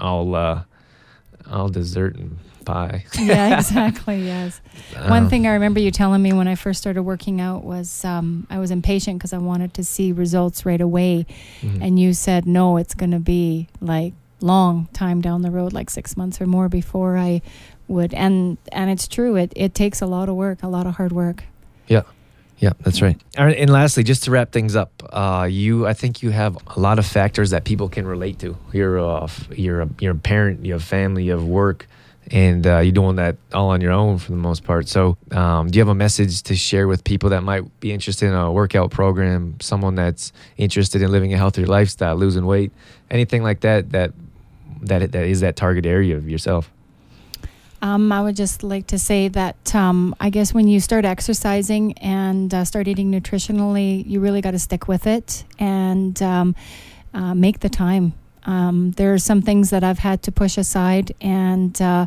all 0.00 0.34
uh 0.34 0.62
all 1.50 1.68
dessert 1.68 2.16
and 2.16 2.38
pie 2.64 3.04
yeah, 3.18 3.58
exactly. 3.58 4.24
Yes. 4.24 4.60
One 5.08 5.24
Um, 5.24 5.28
thing 5.28 5.48
I 5.48 5.52
remember 5.54 5.80
you 5.80 5.90
telling 5.90 6.22
me 6.22 6.32
when 6.32 6.46
I 6.46 6.54
first 6.54 6.80
started 6.80 7.02
working 7.02 7.40
out 7.40 7.64
was 7.64 8.04
um, 8.04 8.46
I 8.50 8.60
was 8.60 8.70
impatient 8.70 9.18
because 9.18 9.32
I 9.32 9.38
wanted 9.38 9.74
to 9.74 9.82
see 9.84 10.12
results 10.12 10.64
right 10.64 10.80
away. 10.80 11.26
mhm. 11.60 11.82
And 11.82 11.98
you 11.98 12.12
said, 12.14 12.46
no, 12.46 12.76
it's 12.76 12.94
going 12.94 13.10
to 13.10 13.18
be 13.18 13.66
like 13.80 14.12
long 14.40 14.86
time 14.92 15.20
down 15.20 15.42
the 15.42 15.50
road, 15.50 15.72
like 15.72 15.90
six 15.90 16.16
months 16.16 16.40
or 16.40 16.46
more 16.46 16.68
before 16.68 17.16
I 17.18 17.42
would. 17.92 18.12
And, 18.14 18.58
and 18.72 18.90
it's 18.90 19.06
true. 19.06 19.36
It, 19.36 19.52
it 19.54 19.74
takes 19.74 20.00
a 20.00 20.06
lot 20.06 20.28
of 20.28 20.34
work, 20.34 20.62
a 20.62 20.68
lot 20.68 20.86
of 20.86 20.96
hard 20.96 21.12
work. 21.12 21.44
Yeah, 21.86 22.02
Yeah, 22.58 22.72
that's 22.80 23.02
right. 23.02 23.20
All 23.36 23.44
right. 23.44 23.58
And 23.58 23.70
lastly, 23.70 24.04
just 24.04 24.24
to 24.24 24.30
wrap 24.30 24.52
things 24.52 24.76
up, 24.76 24.90
uh, 25.12 25.48
you 25.50 25.86
I 25.86 25.94
think 25.94 26.22
you 26.22 26.30
have 26.30 26.56
a 26.76 26.78
lot 26.78 26.98
of 26.98 27.06
factors 27.06 27.50
that 27.50 27.64
people 27.64 27.88
can 27.88 28.06
relate 28.06 28.38
to. 28.38 28.56
You're 28.72 28.98
uh, 29.00 29.24
f- 29.24 29.48
you're 29.50 29.82
a, 29.82 29.88
you're 30.00 30.12
a 30.12 30.18
parent, 30.18 30.64
you 30.64 30.74
have 30.74 30.84
family, 30.84 31.24
you 31.24 31.32
have 31.32 31.42
work, 31.42 31.88
and 32.30 32.64
uh, 32.64 32.78
you're 32.78 32.92
doing 32.92 33.16
that 33.16 33.36
all 33.52 33.70
on 33.70 33.80
your 33.80 33.90
own 33.90 34.18
for 34.18 34.30
the 34.30 34.38
most 34.38 34.62
part. 34.62 34.86
So, 34.88 35.16
um, 35.32 35.70
do 35.70 35.76
you 35.76 35.80
have 35.80 35.88
a 35.88 35.94
message 35.94 36.42
to 36.44 36.54
share 36.54 36.86
with 36.86 37.02
people 37.02 37.30
that 37.30 37.42
might 37.42 37.64
be 37.80 37.90
interested 37.92 38.26
in 38.26 38.34
a 38.34 38.52
workout 38.52 38.92
program, 38.92 39.56
someone 39.60 39.96
that's 39.96 40.32
interested 40.56 41.02
in 41.02 41.10
living 41.10 41.34
a 41.34 41.36
healthier 41.36 41.66
lifestyle, 41.66 42.14
losing 42.14 42.46
weight, 42.46 42.70
anything 43.10 43.42
like 43.42 43.60
that? 43.62 43.90
That 43.90 44.12
that 44.82 45.12
that 45.12 45.26
is 45.26 45.40
that 45.40 45.56
target 45.56 45.84
area 45.84 46.16
of 46.16 46.28
yourself. 46.28 46.70
Um, 47.82 48.12
I 48.12 48.22
would 48.22 48.36
just 48.36 48.62
like 48.62 48.86
to 48.88 48.98
say 48.98 49.26
that 49.28 49.74
um, 49.74 50.14
I 50.20 50.30
guess 50.30 50.54
when 50.54 50.68
you 50.68 50.78
start 50.78 51.04
exercising 51.04 51.98
and 51.98 52.54
uh, 52.54 52.64
start 52.64 52.86
eating 52.86 53.10
nutritionally, 53.10 54.06
you 54.06 54.20
really 54.20 54.40
got 54.40 54.52
to 54.52 54.58
stick 54.60 54.86
with 54.86 55.08
it 55.08 55.42
and 55.58 56.20
um, 56.22 56.54
uh, 57.12 57.34
make 57.34 57.58
the 57.58 57.68
time. 57.68 58.14
Um, 58.44 58.92
there 58.92 59.12
are 59.12 59.18
some 59.18 59.42
things 59.42 59.70
that 59.70 59.82
I've 59.82 59.98
had 59.98 60.22
to 60.24 60.32
push 60.32 60.58
aside 60.58 61.12
and 61.20 61.80
uh, 61.82 62.06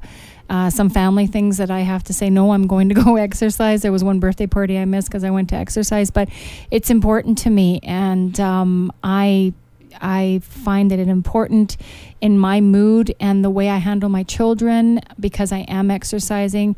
uh, 0.49 0.69
some 0.69 0.89
family 0.89 1.27
things 1.27 1.57
that 1.57 1.69
I 1.69 1.81
have 1.81 2.03
to 2.05 2.13
say, 2.13 2.29
no, 2.29 2.53
I'm 2.53 2.67
going 2.67 2.87
to 2.89 2.95
go 2.95 3.15
exercise. 3.17 3.81
There 3.81 3.91
was 3.91 4.03
one 4.03 4.21
birthday 4.21 4.47
party 4.47 4.77
I 4.77 4.85
missed 4.85 5.09
because 5.09 5.25
I 5.25 5.29
went 5.29 5.49
to 5.49 5.55
exercise, 5.55 6.09
but 6.09 6.29
it's 6.71 6.89
important 6.89 7.37
to 7.39 7.49
me. 7.49 7.81
And 7.83 8.39
um, 8.39 8.93
I 9.03 9.53
I 10.01 10.39
find 10.43 10.91
that 10.91 10.99
it 10.99 11.07
important 11.07 11.77
in 12.21 12.37
my 12.37 12.61
mood 12.61 13.13
and 13.19 13.43
the 13.43 13.49
way 13.49 13.69
I 13.69 13.77
handle 13.77 14.09
my 14.09 14.23
children 14.23 15.01
because 15.19 15.51
I 15.51 15.59
am 15.59 15.91
exercising 15.91 16.75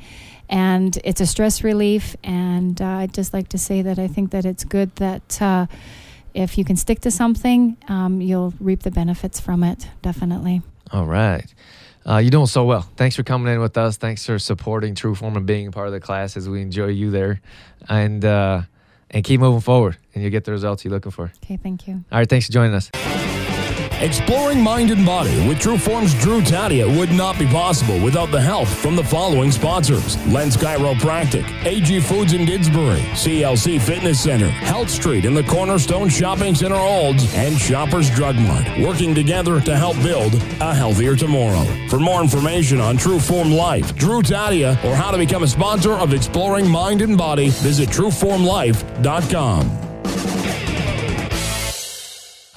and 0.49 0.97
it's 1.03 1.21
a 1.21 1.25
stress 1.25 1.63
relief. 1.63 2.15
And 2.23 2.81
uh, 2.81 2.85
I'd 2.85 3.13
just 3.13 3.33
like 3.33 3.49
to 3.49 3.57
say 3.57 3.81
that 3.81 3.99
I 3.99 4.07
think 4.07 4.31
that 4.31 4.45
it's 4.45 4.63
good 4.63 4.95
that 4.97 5.41
uh, 5.41 5.67
if 6.33 6.57
you 6.57 6.63
can 6.63 6.75
stick 6.75 7.01
to 7.01 7.11
something, 7.11 7.77
um, 7.87 8.21
you'll 8.21 8.53
reap 8.59 8.83
the 8.83 8.91
benefits 8.91 9.39
from 9.39 9.63
it, 9.63 9.87
definitely. 10.01 10.61
All 10.91 11.05
right. 11.05 11.45
Uh, 12.07 12.19
you're 12.19 12.31
doing 12.31 12.45
so 12.45 12.63
well. 12.63 12.83
Thanks 12.95 13.17
for 13.17 13.23
coming 13.23 13.53
in 13.53 13.59
with 13.59 13.77
us. 13.77 13.97
Thanks 13.97 14.25
for 14.25 14.39
supporting 14.39 14.95
True 14.95 15.13
Form 15.13 15.35
and 15.35 15.45
being 15.45 15.67
a 15.67 15.71
part 15.71 15.87
of 15.87 15.93
the 15.93 15.99
classes. 15.99 16.47
We 16.47 16.61
enjoy 16.61 16.87
you 16.87 17.11
there. 17.11 17.41
And 17.89 18.23
uh, 18.23 18.61
and 19.11 19.23
keep 19.23 19.39
moving 19.39 19.61
forward 19.61 19.97
and 20.13 20.23
you'll 20.23 20.31
get 20.31 20.45
the 20.45 20.51
results 20.51 20.83
you're 20.83 20.93
looking 20.93 21.11
for. 21.11 21.31
Okay, 21.43 21.57
thank 21.57 21.87
you. 21.87 22.03
All 22.11 22.19
right, 22.19 22.29
thanks 22.29 22.47
for 22.47 22.51
joining 22.51 22.73
us. 22.73 22.91
Exploring 23.99 24.61
mind 24.61 24.91
and 24.91 25.03
body 25.03 25.47
with 25.47 25.59
True 25.59 25.77
Form's 25.77 26.13
Drew 26.13 26.39
Tadia 26.41 26.87
would 26.99 27.11
not 27.11 27.39
be 27.39 27.47
possible 27.47 27.99
without 27.99 28.29
the 28.29 28.39
help 28.39 28.67
from 28.67 28.95
the 28.95 29.03
following 29.03 29.51
sponsors 29.51 30.23
Lens 30.27 30.55
Chiropractic, 30.55 31.65
AG 31.65 31.99
Foods 32.01 32.33
in 32.33 32.41
Didsbury, 32.45 33.01
CLC 33.13 33.81
Fitness 33.81 34.21
Center, 34.21 34.49
Health 34.49 34.91
Street 34.91 35.25
in 35.25 35.33
the 35.33 35.41
Cornerstone 35.41 36.09
Shopping 36.09 36.53
Center 36.53 36.75
Olds, 36.75 37.33
and 37.33 37.57
Shoppers 37.57 38.11
Drug 38.11 38.35
Mart, 38.35 38.67
working 38.79 39.15
together 39.15 39.59
to 39.61 39.75
help 39.75 39.95
build 40.03 40.35
a 40.61 40.75
healthier 40.75 41.15
tomorrow. 41.15 41.65
For 41.89 41.97
more 41.97 42.21
information 42.21 42.79
on 42.79 42.97
True 42.97 43.19
Form 43.19 43.51
Life, 43.51 43.95
Drew 43.95 44.21
Tadia, 44.21 44.73
or 44.85 44.93
how 44.93 45.09
to 45.09 45.17
become 45.17 45.41
a 45.41 45.47
sponsor 45.47 45.93
of 45.93 46.13
Exploring 46.13 46.69
Mind 46.69 47.01
and 47.01 47.17
Body, 47.17 47.49
visit 47.49 47.89
trueformlife.com. 47.89 49.86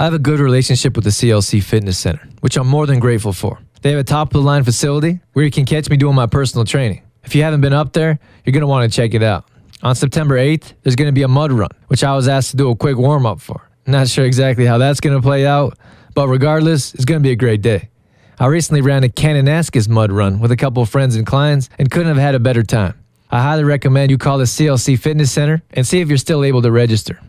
I 0.00 0.04
have 0.04 0.14
a 0.14 0.18
good 0.18 0.40
relationship 0.40 0.96
with 0.96 1.04
the 1.04 1.10
CLC 1.10 1.62
Fitness 1.62 1.98
Center, 1.98 2.26
which 2.40 2.56
I'm 2.56 2.66
more 2.66 2.86
than 2.86 3.00
grateful 3.00 3.34
for. 3.34 3.58
They 3.82 3.90
have 3.90 3.98
a 3.98 4.02
top 4.02 4.28
of 4.28 4.32
the 4.32 4.40
line 4.40 4.64
facility 4.64 5.20
where 5.34 5.44
you 5.44 5.50
can 5.50 5.66
catch 5.66 5.90
me 5.90 5.98
doing 5.98 6.14
my 6.14 6.24
personal 6.24 6.64
training. 6.64 7.02
If 7.22 7.34
you 7.34 7.42
haven't 7.42 7.60
been 7.60 7.74
up 7.74 7.92
there, 7.92 8.18
you're 8.42 8.54
going 8.54 8.62
to 8.62 8.66
want 8.66 8.90
to 8.90 8.96
check 8.96 9.12
it 9.12 9.22
out. 9.22 9.44
On 9.82 9.94
September 9.94 10.38
8th, 10.38 10.72
there's 10.82 10.96
going 10.96 11.08
to 11.08 11.12
be 11.12 11.20
a 11.20 11.28
mud 11.28 11.52
run, 11.52 11.68
which 11.88 12.02
I 12.02 12.16
was 12.16 12.28
asked 12.28 12.52
to 12.52 12.56
do 12.56 12.70
a 12.70 12.76
quick 12.76 12.96
warm 12.96 13.26
up 13.26 13.42
for. 13.42 13.68
Not 13.86 14.08
sure 14.08 14.24
exactly 14.24 14.64
how 14.64 14.78
that's 14.78 15.00
going 15.00 15.14
to 15.14 15.20
play 15.20 15.44
out, 15.44 15.76
but 16.14 16.28
regardless, 16.28 16.94
it's 16.94 17.04
going 17.04 17.20
to 17.20 17.22
be 17.22 17.32
a 17.32 17.36
great 17.36 17.60
day. 17.60 17.90
I 18.38 18.46
recently 18.46 18.80
ran 18.80 19.04
a 19.04 19.10
Kananaskis 19.10 19.86
mud 19.86 20.12
run 20.12 20.40
with 20.40 20.50
a 20.50 20.56
couple 20.56 20.82
of 20.82 20.88
friends 20.88 21.14
and 21.14 21.26
clients 21.26 21.68
and 21.78 21.90
couldn't 21.90 22.08
have 22.08 22.16
had 22.16 22.34
a 22.34 22.40
better 22.40 22.62
time. 22.62 22.98
I 23.30 23.42
highly 23.42 23.64
recommend 23.64 24.10
you 24.10 24.16
call 24.16 24.38
the 24.38 24.44
CLC 24.44 24.98
Fitness 24.98 25.30
Center 25.30 25.60
and 25.74 25.86
see 25.86 26.00
if 26.00 26.08
you're 26.08 26.16
still 26.16 26.42
able 26.42 26.62
to 26.62 26.72
register. 26.72 27.20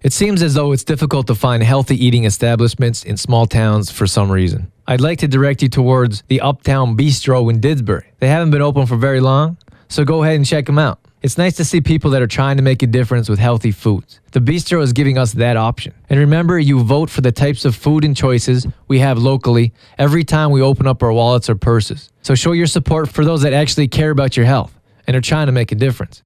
It 0.00 0.12
seems 0.12 0.42
as 0.42 0.54
though 0.54 0.70
it's 0.70 0.84
difficult 0.84 1.26
to 1.26 1.34
find 1.34 1.60
healthy 1.60 1.96
eating 2.02 2.22
establishments 2.22 3.02
in 3.02 3.16
small 3.16 3.46
towns 3.46 3.90
for 3.90 4.06
some 4.06 4.30
reason. 4.30 4.70
I'd 4.86 5.00
like 5.00 5.18
to 5.18 5.28
direct 5.28 5.60
you 5.60 5.68
towards 5.68 6.22
the 6.28 6.40
Uptown 6.40 6.96
Bistro 6.96 7.50
in 7.52 7.60
Didsbury. 7.60 8.04
They 8.20 8.28
haven't 8.28 8.52
been 8.52 8.62
open 8.62 8.86
for 8.86 8.96
very 8.96 9.18
long, 9.18 9.56
so 9.88 10.04
go 10.04 10.22
ahead 10.22 10.36
and 10.36 10.46
check 10.46 10.66
them 10.66 10.78
out. 10.78 11.00
It's 11.20 11.36
nice 11.36 11.56
to 11.56 11.64
see 11.64 11.80
people 11.80 12.12
that 12.12 12.22
are 12.22 12.28
trying 12.28 12.58
to 12.58 12.62
make 12.62 12.80
a 12.84 12.86
difference 12.86 13.28
with 13.28 13.40
healthy 13.40 13.72
foods. 13.72 14.20
The 14.30 14.38
Bistro 14.38 14.82
is 14.82 14.92
giving 14.92 15.18
us 15.18 15.32
that 15.32 15.56
option. 15.56 15.94
And 16.08 16.20
remember, 16.20 16.60
you 16.60 16.80
vote 16.84 17.10
for 17.10 17.22
the 17.22 17.32
types 17.32 17.64
of 17.64 17.74
food 17.74 18.04
and 18.04 18.16
choices 18.16 18.68
we 18.86 19.00
have 19.00 19.18
locally 19.18 19.72
every 19.98 20.22
time 20.22 20.52
we 20.52 20.62
open 20.62 20.86
up 20.86 21.02
our 21.02 21.12
wallets 21.12 21.50
or 21.50 21.56
purses. 21.56 22.12
So 22.22 22.36
show 22.36 22.52
your 22.52 22.68
support 22.68 23.08
for 23.08 23.24
those 23.24 23.42
that 23.42 23.52
actually 23.52 23.88
care 23.88 24.10
about 24.10 24.36
your 24.36 24.46
health 24.46 24.78
and 25.08 25.16
are 25.16 25.20
trying 25.20 25.46
to 25.46 25.52
make 25.52 25.72
a 25.72 25.74
difference. 25.74 26.22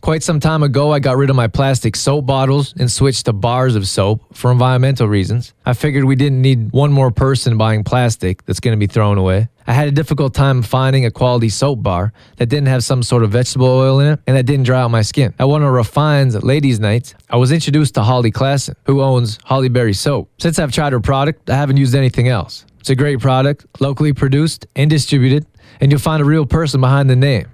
Quite 0.00 0.22
some 0.22 0.38
time 0.38 0.62
ago, 0.62 0.92
I 0.92 1.00
got 1.00 1.16
rid 1.16 1.28
of 1.28 1.34
my 1.34 1.48
plastic 1.48 1.96
soap 1.96 2.24
bottles 2.24 2.72
and 2.78 2.90
switched 2.90 3.26
to 3.26 3.32
bars 3.32 3.74
of 3.74 3.88
soap 3.88 4.22
for 4.32 4.52
environmental 4.52 5.08
reasons. 5.08 5.52
I 5.66 5.72
figured 5.72 6.04
we 6.04 6.14
didn't 6.14 6.40
need 6.40 6.70
one 6.70 6.92
more 6.92 7.10
person 7.10 7.58
buying 7.58 7.82
plastic 7.82 8.44
that's 8.46 8.60
going 8.60 8.76
to 8.76 8.78
be 8.78 8.86
thrown 8.86 9.18
away. 9.18 9.48
I 9.66 9.72
had 9.72 9.88
a 9.88 9.90
difficult 9.90 10.34
time 10.34 10.62
finding 10.62 11.04
a 11.04 11.10
quality 11.10 11.48
soap 11.48 11.82
bar 11.82 12.12
that 12.36 12.46
didn't 12.46 12.68
have 12.68 12.84
some 12.84 13.02
sort 13.02 13.24
of 13.24 13.32
vegetable 13.32 13.66
oil 13.66 13.98
in 13.98 14.12
it 14.12 14.20
and 14.26 14.36
that 14.36 14.46
didn't 14.46 14.64
dry 14.64 14.80
out 14.80 14.90
my 14.90 15.02
skin. 15.02 15.34
At 15.38 15.48
one 15.48 15.62
of 15.62 15.72
Refine's 15.72 16.42
ladies' 16.42 16.78
nights, 16.78 17.14
I 17.28 17.36
was 17.36 17.50
introduced 17.50 17.94
to 17.94 18.02
Holly 18.02 18.30
Klassen, 18.30 18.76
who 18.86 19.02
owns 19.02 19.38
Holly 19.44 19.68
Berry 19.68 19.94
Soap. 19.94 20.30
Since 20.38 20.60
I've 20.60 20.72
tried 20.72 20.92
her 20.92 21.00
product, 21.00 21.50
I 21.50 21.56
haven't 21.56 21.76
used 21.76 21.96
anything 21.96 22.28
else. 22.28 22.64
It's 22.78 22.88
a 22.88 22.94
great 22.94 23.18
product, 23.18 23.66
locally 23.80 24.12
produced 24.12 24.66
and 24.76 24.88
distributed, 24.88 25.44
and 25.80 25.90
you'll 25.90 26.00
find 26.00 26.22
a 26.22 26.24
real 26.24 26.46
person 26.46 26.80
behind 26.80 27.10
the 27.10 27.16
name. 27.16 27.48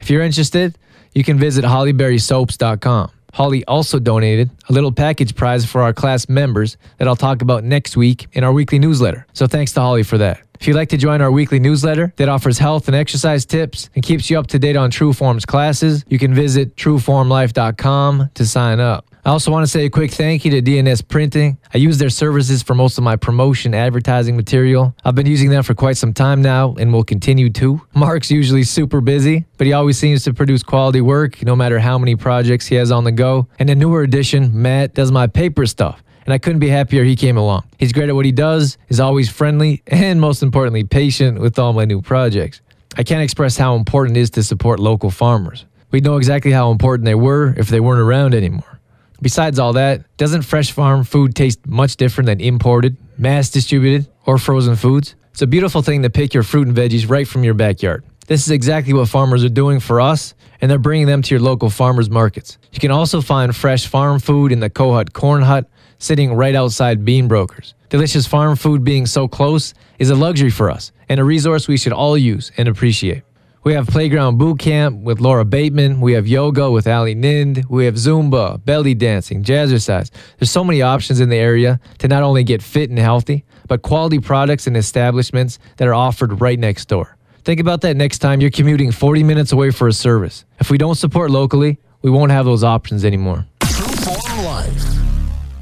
If 0.00 0.08
you're 0.08 0.22
interested, 0.22 0.78
you 1.18 1.24
can 1.24 1.36
visit 1.36 1.64
hollyberrysoaps.com. 1.64 3.10
Holly 3.34 3.64
also 3.64 3.98
donated 3.98 4.50
a 4.68 4.72
little 4.72 4.92
package 4.92 5.34
prize 5.34 5.66
for 5.66 5.82
our 5.82 5.92
class 5.92 6.28
members 6.28 6.76
that 6.98 7.08
I'll 7.08 7.16
talk 7.16 7.42
about 7.42 7.64
next 7.64 7.96
week 7.96 8.28
in 8.34 8.44
our 8.44 8.52
weekly 8.52 8.78
newsletter. 8.78 9.26
So 9.32 9.48
thanks 9.48 9.72
to 9.72 9.80
Holly 9.80 10.04
for 10.04 10.16
that. 10.18 10.40
If 10.60 10.68
you'd 10.68 10.76
like 10.76 10.90
to 10.90 10.96
join 10.96 11.20
our 11.20 11.32
weekly 11.32 11.58
newsletter 11.58 12.12
that 12.18 12.28
offers 12.28 12.58
health 12.58 12.86
and 12.86 12.96
exercise 12.96 13.44
tips 13.44 13.90
and 13.96 14.04
keeps 14.04 14.30
you 14.30 14.38
up 14.38 14.46
to 14.48 14.60
date 14.60 14.76
on 14.76 14.92
Trueform's 14.92 15.44
classes, 15.44 16.04
you 16.08 16.20
can 16.20 16.34
visit 16.34 16.76
trueformlife.com 16.76 18.30
to 18.34 18.46
sign 18.46 18.78
up. 18.78 19.04
I 19.28 19.30
also 19.30 19.50
want 19.50 19.62
to 19.62 19.70
say 19.70 19.84
a 19.84 19.90
quick 19.90 20.10
thank 20.10 20.46
you 20.46 20.50
to 20.52 20.62
DNS 20.62 21.06
Printing. 21.06 21.58
I 21.74 21.76
use 21.76 21.98
their 21.98 22.08
services 22.08 22.62
for 22.62 22.74
most 22.74 22.96
of 22.96 23.04
my 23.04 23.16
promotion 23.16 23.74
advertising 23.74 24.36
material. 24.36 24.94
I've 25.04 25.14
been 25.14 25.26
using 25.26 25.50
them 25.50 25.62
for 25.62 25.74
quite 25.74 25.98
some 25.98 26.14
time 26.14 26.40
now 26.40 26.74
and 26.76 26.94
will 26.94 27.04
continue 27.04 27.50
to. 27.50 27.78
Mark's 27.94 28.30
usually 28.30 28.62
super 28.62 29.02
busy, 29.02 29.44
but 29.58 29.66
he 29.66 29.74
always 29.74 29.98
seems 29.98 30.24
to 30.24 30.32
produce 30.32 30.62
quality 30.62 31.02
work 31.02 31.42
no 31.42 31.54
matter 31.54 31.78
how 31.78 31.98
many 31.98 32.16
projects 32.16 32.68
he 32.68 32.76
has 32.76 32.90
on 32.90 33.04
the 33.04 33.12
go. 33.12 33.46
And 33.58 33.68
a 33.68 33.74
newer 33.74 34.00
addition, 34.00 34.62
Matt, 34.62 34.94
does 34.94 35.12
my 35.12 35.26
paper 35.26 35.66
stuff 35.66 36.02
and 36.24 36.32
I 36.32 36.38
couldn't 36.38 36.60
be 36.60 36.70
happier 36.70 37.04
he 37.04 37.14
came 37.14 37.36
along. 37.36 37.64
He's 37.78 37.92
great 37.92 38.08
at 38.08 38.14
what 38.14 38.24
he 38.24 38.32
does, 38.32 38.78
is 38.88 38.98
always 38.98 39.28
friendly, 39.28 39.82
and 39.88 40.22
most 40.22 40.42
importantly, 40.42 40.84
patient 40.84 41.38
with 41.38 41.58
all 41.58 41.74
my 41.74 41.84
new 41.84 42.00
projects. 42.00 42.62
I 42.96 43.02
can't 43.02 43.22
express 43.22 43.58
how 43.58 43.76
important 43.76 44.16
it 44.16 44.20
is 44.20 44.30
to 44.30 44.42
support 44.42 44.80
local 44.80 45.10
farmers. 45.10 45.66
We'd 45.90 46.04
know 46.04 46.16
exactly 46.16 46.50
how 46.50 46.70
important 46.70 47.04
they 47.04 47.14
were 47.14 47.52
if 47.58 47.68
they 47.68 47.80
weren't 47.80 48.00
around 48.00 48.34
anymore. 48.34 48.77
Besides 49.20 49.58
all 49.58 49.72
that, 49.72 50.04
doesn't 50.16 50.42
fresh 50.42 50.70
farm 50.70 51.02
food 51.02 51.34
taste 51.34 51.66
much 51.66 51.96
different 51.96 52.26
than 52.26 52.40
imported, 52.40 52.96
mass 53.16 53.50
distributed, 53.50 54.08
or 54.26 54.38
frozen 54.38 54.76
foods? 54.76 55.16
It's 55.32 55.42
a 55.42 55.46
beautiful 55.46 55.82
thing 55.82 56.02
to 56.02 56.10
pick 56.10 56.34
your 56.34 56.44
fruit 56.44 56.68
and 56.68 56.76
veggies 56.76 57.08
right 57.08 57.26
from 57.26 57.42
your 57.42 57.54
backyard. 57.54 58.04
This 58.28 58.42
is 58.42 58.50
exactly 58.50 58.92
what 58.92 59.08
farmers 59.08 59.42
are 59.42 59.48
doing 59.48 59.80
for 59.80 60.00
us, 60.00 60.34
and 60.60 60.70
they're 60.70 60.78
bringing 60.78 61.06
them 61.06 61.22
to 61.22 61.34
your 61.34 61.40
local 61.40 61.70
farmers 61.70 62.10
markets. 62.10 62.58
You 62.72 62.78
can 62.78 62.90
also 62.90 63.20
find 63.20 63.56
fresh 63.56 63.86
farm 63.86 64.20
food 64.20 64.52
in 64.52 64.60
the 64.60 64.70
Kohut 64.70 65.12
Corn 65.12 65.42
Hut, 65.42 65.68
sitting 65.98 66.34
right 66.34 66.54
outside 66.54 67.04
Bean 67.04 67.26
Brokers. 67.26 67.74
Delicious 67.88 68.26
farm 68.26 68.54
food 68.54 68.84
being 68.84 69.06
so 69.06 69.26
close 69.26 69.74
is 69.98 70.10
a 70.10 70.14
luxury 70.14 70.50
for 70.50 70.70
us, 70.70 70.92
and 71.08 71.18
a 71.18 71.24
resource 71.24 71.66
we 71.66 71.76
should 71.76 71.92
all 71.92 72.16
use 72.16 72.52
and 72.56 72.68
appreciate. 72.68 73.22
We 73.68 73.74
have 73.74 73.86
Playground 73.86 74.38
Boot 74.38 74.60
Camp 74.60 75.02
with 75.02 75.20
Laura 75.20 75.44
Bateman. 75.44 76.00
We 76.00 76.14
have 76.14 76.26
yoga 76.26 76.70
with 76.70 76.88
Ali 76.88 77.14
Nind. 77.14 77.66
We 77.68 77.84
have 77.84 77.96
Zumba, 77.96 78.64
belly 78.64 78.94
dancing, 78.94 79.44
jazzercise. 79.44 80.10
There's 80.38 80.50
so 80.50 80.64
many 80.64 80.80
options 80.80 81.20
in 81.20 81.28
the 81.28 81.36
area 81.36 81.78
to 81.98 82.08
not 82.08 82.22
only 82.22 82.44
get 82.44 82.62
fit 82.62 82.88
and 82.88 82.98
healthy, 82.98 83.44
but 83.66 83.82
quality 83.82 84.20
products 84.20 84.66
and 84.66 84.74
establishments 84.74 85.58
that 85.76 85.86
are 85.86 85.92
offered 85.92 86.40
right 86.40 86.58
next 86.58 86.86
door. 86.86 87.18
Think 87.44 87.60
about 87.60 87.82
that 87.82 87.94
next 87.94 88.20
time 88.20 88.40
you're 88.40 88.50
commuting 88.50 88.90
40 88.90 89.22
minutes 89.22 89.52
away 89.52 89.70
for 89.70 89.86
a 89.86 89.92
service. 89.92 90.46
If 90.58 90.70
we 90.70 90.78
don't 90.78 90.94
support 90.94 91.30
locally, 91.30 91.78
we 92.00 92.10
won't 92.10 92.32
have 92.32 92.46
those 92.46 92.64
options 92.64 93.04
anymore. 93.04 93.44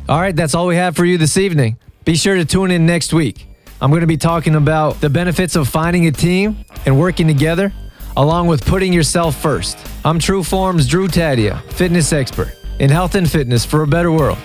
All 0.08 0.20
right, 0.20 0.36
that's 0.36 0.54
all 0.54 0.68
we 0.68 0.76
have 0.76 0.94
for 0.94 1.04
you 1.04 1.18
this 1.18 1.36
evening. 1.36 1.76
Be 2.04 2.14
sure 2.14 2.36
to 2.36 2.44
tune 2.44 2.70
in 2.70 2.86
next 2.86 3.12
week. 3.12 3.48
I'm 3.80 3.90
going 3.90 4.02
to 4.02 4.06
be 4.06 4.16
talking 4.16 4.54
about 4.54 5.00
the 5.00 5.10
benefits 5.10 5.56
of 5.56 5.66
finding 5.68 6.06
a 6.06 6.12
team 6.12 6.64
and 6.86 7.00
working 7.00 7.26
together, 7.26 7.72
along 8.16 8.48
with 8.48 8.64
putting 8.64 8.92
yourself 8.92 9.36
first. 9.36 9.78
I'm 10.04 10.18
True 10.18 10.42
Form's 10.42 10.86
Drew 10.86 11.08
Tadia, 11.08 11.62
fitness 11.72 12.12
expert 12.12 12.52
in 12.78 12.90
health 12.90 13.14
and 13.14 13.30
fitness 13.30 13.64
for 13.64 13.82
a 13.82 13.86
better 13.86 14.12
world. 14.12 14.36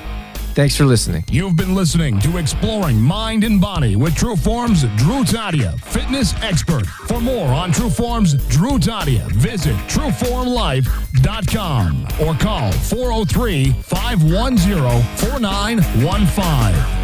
Thanks 0.53 0.75
for 0.75 0.83
listening. 0.83 1.23
You've 1.31 1.55
been 1.55 1.75
listening 1.75 2.19
to 2.19 2.35
Exploring 2.37 2.99
Mind 2.99 3.45
and 3.45 3.61
Body 3.61 3.95
with 3.95 4.13
True 4.15 4.35
Form's 4.35 4.81
Drew 4.97 5.23
Tadia, 5.23 5.79
fitness 5.79 6.33
expert. 6.41 6.85
For 6.85 7.21
more 7.21 7.47
on 7.47 7.71
True 7.71 7.89
Form's 7.89 8.33
Drew 8.49 8.77
Tadia, 8.77 9.31
visit 9.31 9.77
trueformlife.com 9.87 12.07
or 12.27 12.35
call 12.35 12.73
403 12.73 13.71
510 13.71 15.01
4915. 15.17 17.00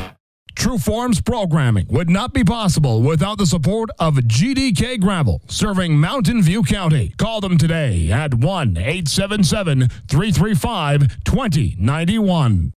Trueform's 0.57 1.21
programming 1.21 1.85
would 1.87 2.09
not 2.09 2.33
be 2.33 2.43
possible 2.43 3.03
without 3.03 3.37
the 3.37 3.45
support 3.45 3.91
of 3.99 4.15
GDK 4.15 4.99
Gravel, 4.99 5.39
serving 5.47 5.99
Mountain 5.99 6.41
View 6.41 6.63
County. 6.63 7.13
Call 7.17 7.41
them 7.41 7.59
today 7.59 8.11
at 8.11 8.33
1 8.33 8.75
877 8.75 9.87
335 10.07 11.23
2091. 11.23 12.73